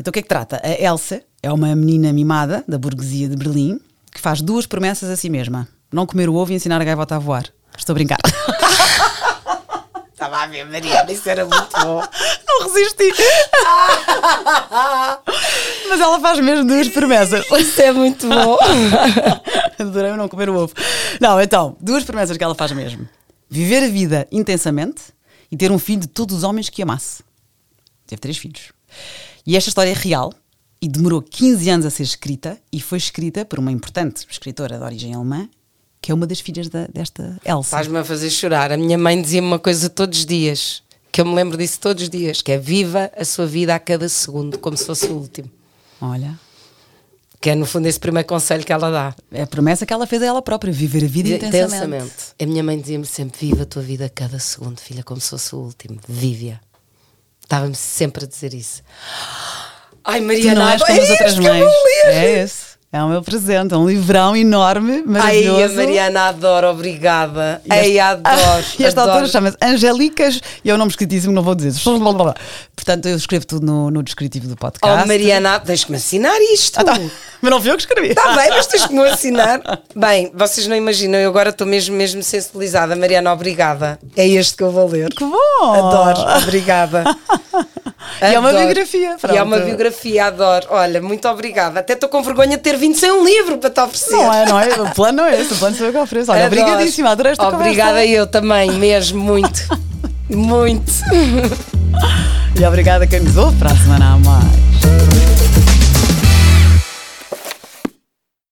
Então 0.00 0.10
o 0.10 0.12
que 0.12 0.18
é 0.18 0.22
que 0.22 0.28
trata? 0.28 0.60
A 0.64 0.82
Elsa 0.82 1.22
é 1.42 1.52
uma 1.52 1.74
menina 1.76 2.12
mimada 2.12 2.64
da 2.66 2.78
burguesia 2.78 3.28
de 3.28 3.36
Berlim 3.36 3.78
que 4.10 4.20
faz 4.20 4.40
duas 4.40 4.66
promessas 4.66 5.08
a 5.10 5.16
si 5.16 5.30
mesma: 5.30 5.68
não 5.92 6.06
comer 6.06 6.28
o 6.28 6.34
ovo 6.34 6.52
e 6.52 6.56
ensinar 6.56 6.80
a 6.80 6.84
gaivota 6.84 7.14
a 7.14 7.18
voar. 7.18 7.44
Estou 7.76 7.92
a 7.92 7.94
brincar. 7.94 8.18
Estava 10.32 10.44
a 10.44 10.46
ver, 10.46 10.64
Mariana, 10.64 11.12
isso 11.12 11.28
era 11.28 11.44
muito 11.44 11.78
bom. 11.84 12.00
não 12.48 12.62
resisti. 12.66 13.12
Mas 15.90 16.00
ela 16.00 16.18
faz 16.20 16.40
mesmo 16.40 16.66
duas 16.66 16.88
promessas. 16.88 17.44
Isso 17.60 17.82
é 17.82 17.92
muito 17.92 18.26
bom. 18.26 18.56
Adorei 19.78 20.12
não 20.12 20.30
comer 20.30 20.48
o 20.48 20.56
ovo. 20.56 20.72
Não, 21.20 21.38
então, 21.38 21.76
duas 21.78 22.02
promessas 22.02 22.38
que 22.38 22.44
ela 22.44 22.54
faz 22.54 22.72
mesmo: 22.72 23.06
viver 23.46 23.82
a 23.82 23.88
vida 23.88 24.26
intensamente 24.32 25.02
e 25.50 25.56
ter 25.56 25.70
um 25.70 25.78
filho 25.78 26.00
de 26.00 26.08
todos 26.08 26.38
os 26.38 26.44
homens 26.44 26.70
que 26.70 26.82
amasse. 26.82 27.22
Teve 28.06 28.18
três 28.18 28.38
filhos. 28.38 28.72
E 29.46 29.54
esta 29.54 29.68
história 29.68 29.90
é 29.90 29.94
real 29.94 30.32
e 30.80 30.88
demorou 30.88 31.20
15 31.20 31.68
anos 31.68 31.84
a 31.84 31.90
ser 31.90 32.04
escrita 32.04 32.58
e 32.72 32.80
foi 32.80 32.96
escrita 32.96 33.44
por 33.44 33.58
uma 33.58 33.70
importante 33.70 34.26
escritora 34.30 34.78
de 34.78 34.84
origem 34.84 35.14
alemã, 35.14 35.46
que 36.02 36.10
é 36.10 36.14
uma 36.14 36.26
das 36.26 36.40
filhas 36.40 36.68
da- 36.68 36.86
desta 36.92 37.38
Elsa. 37.44 37.70
Faz-me 37.70 37.96
a 37.98 38.04
fazer 38.04 38.28
chorar. 38.28 38.72
A 38.72 38.76
minha 38.76 38.98
mãe 38.98 39.22
dizia-me 39.22 39.46
uma 39.46 39.58
coisa 39.58 39.88
todos 39.88 40.18
os 40.18 40.26
dias, 40.26 40.82
que 41.12 41.20
eu 41.20 41.24
me 41.24 41.34
lembro 41.34 41.56
disso 41.56 41.78
todos 41.80 42.02
os 42.02 42.10
dias, 42.10 42.42
que 42.42 42.50
é 42.52 42.58
viva 42.58 43.10
a 43.16 43.24
sua 43.24 43.46
vida 43.46 43.74
a 43.74 43.78
cada 43.78 44.08
segundo, 44.08 44.58
como 44.58 44.76
se 44.76 44.84
fosse 44.84 45.06
o 45.06 45.14
último. 45.16 45.48
Olha, 46.00 46.38
Que 47.40 47.50
é, 47.50 47.54
no 47.54 47.66
fundo, 47.66 47.86
esse 47.86 47.98
primeiro 47.98 48.26
conselho 48.28 48.64
que 48.64 48.72
ela 48.72 48.90
dá. 48.90 49.14
é 49.32 49.42
a 49.42 49.46
promessa 49.46 49.84
que 49.86 49.92
ela 49.92 50.06
fez 50.06 50.22
a 50.22 50.26
ela 50.26 50.40
própria: 50.42 50.72
viver 50.72 51.04
a 51.04 51.08
vida 51.08 51.28
intensamente. 51.30 52.12
A 52.40 52.46
minha 52.46 52.62
mãe 52.62 52.80
dizia-me 52.80 53.06
sempre: 53.06 53.46
viva 53.48 53.62
a 53.62 53.66
tua 53.66 53.82
vida 53.82 54.06
a 54.06 54.08
cada 54.08 54.38
segundo, 54.38 54.80
filha, 54.80 55.02
como 55.02 55.20
se 55.20 55.30
fosse 55.30 55.54
o 55.54 55.58
último. 55.58 55.98
Vive-a. 56.08 56.60
Estava-me 57.42 57.74
sempre 57.74 58.24
a 58.24 58.28
dizer 58.28 58.54
isso. 58.54 58.82
Ai, 60.04 60.20
Tu 60.20 60.26
Mariana, 60.26 60.60
não 60.64 60.68
és 60.70 60.80
é 60.82 60.86
como 60.86 61.00
as 61.00 61.10
outras 61.10 61.38
mães. 61.38 61.72
É 62.06 62.42
esse. 62.42 62.71
É 62.94 63.02
o 63.02 63.08
meu 63.08 63.22
presente, 63.22 63.72
é 63.72 63.76
um 63.78 63.88
livrão 63.88 64.36
enorme, 64.36 64.96
Ai, 64.96 65.02
maravilhoso. 65.06 65.72
a 65.72 65.76
Mariana 65.76 66.28
adoro, 66.28 66.68
obrigada. 66.68 67.62
E 67.64 67.72
Ai, 67.72 67.98
adoro. 67.98 68.64
E 68.78 68.84
esta 68.84 69.00
autora 69.00 69.26
chama-se 69.26 69.56
Angélicas 69.62 70.42
e 70.62 70.68
é 70.68 70.74
um 70.74 70.76
nome 70.76 70.90
escritíssimo, 70.90 71.32
não 71.32 71.42
vou 71.42 71.54
dizer. 71.54 71.72
Portanto, 72.76 73.08
eu 73.08 73.16
escrevo 73.16 73.46
tudo 73.46 73.64
no, 73.64 73.90
no 73.90 74.02
descritivo 74.02 74.46
do 74.46 74.56
podcast. 74.56 75.04
Oh, 75.04 75.06
Mariana, 75.06 75.56
deixa-me 75.56 75.96
assinar 75.96 76.38
isto. 76.52 76.80
Ah, 76.80 76.84
tá. 76.84 77.00
Mas 77.40 77.50
não 77.50 77.62
fui 77.62 77.70
eu 77.70 77.76
que 77.76 77.82
escrevi. 77.82 78.08
Está 78.08 78.36
bem, 78.36 78.50
mas 78.50 78.66
tens 78.66 78.86
que 78.86 78.92
me 78.92 79.08
assinar. 79.08 79.62
Bem, 79.96 80.30
vocês 80.34 80.66
não 80.66 80.76
imaginam, 80.76 81.18
eu 81.18 81.30
agora 81.30 81.48
estou 81.48 81.66
mesmo, 81.66 81.96
mesmo 81.96 82.22
sensibilizada. 82.22 82.94
Mariana, 82.94 83.32
obrigada. 83.32 83.98
É 84.14 84.28
este 84.28 84.54
que 84.54 84.62
eu 84.62 84.70
vou 84.70 84.86
ler. 84.86 85.08
Que 85.14 85.24
bom! 85.24 85.72
Adoro, 85.72 86.20
obrigada. 86.42 87.04
E 88.20 88.24
é 88.34 88.38
uma 88.38 88.48
Adoro. 88.50 88.64
biografia, 88.66 89.16
E 89.32 89.36
é 89.36 89.42
uma 89.42 89.56
pronto. 89.56 89.64
biografia, 89.66 90.26
adoro. 90.26 90.66
Olha, 90.70 91.00
muito 91.00 91.26
obrigada. 91.28 91.80
Até 91.80 91.94
estou 91.94 92.08
com 92.08 92.22
vergonha 92.22 92.56
de 92.56 92.62
ter 92.62 92.76
vindo 92.76 92.96
sem 92.96 93.10
um 93.10 93.24
livro 93.24 93.58
para 93.58 93.70
te 93.70 93.80
oferecer. 93.80 94.12
Não 94.16 94.32
é, 94.32 94.46
não 94.46 94.60
é? 94.60 94.68
O 94.80 94.90
plano 94.94 95.18
não 95.18 95.26
é 95.26 95.40
esse, 95.40 95.54
o 95.54 95.56
plano 95.56 95.76
sou 95.76 95.86
eu 95.86 95.92
que 95.92 95.98
ofereço. 95.98 96.30
Olha, 96.30 96.46
Adoro. 96.46 96.60
obrigadíssima, 96.62 97.10
adorei 97.10 97.32
esta 97.32 97.48
Obrigada 97.48 97.90
conversa. 98.00 98.12
eu 98.12 98.26
também, 98.26 98.70
mesmo, 98.72 99.20
muito. 99.22 99.66
muito. 100.30 100.92
E 102.60 102.64
obrigada 102.64 103.04
a 103.04 103.06
quem 103.06 103.20
nos 103.20 103.36
ouve 103.36 103.56
para 103.58 103.72
a 103.72 103.76
semana 103.76 104.14
a 104.14 104.18
mais. 104.18 104.61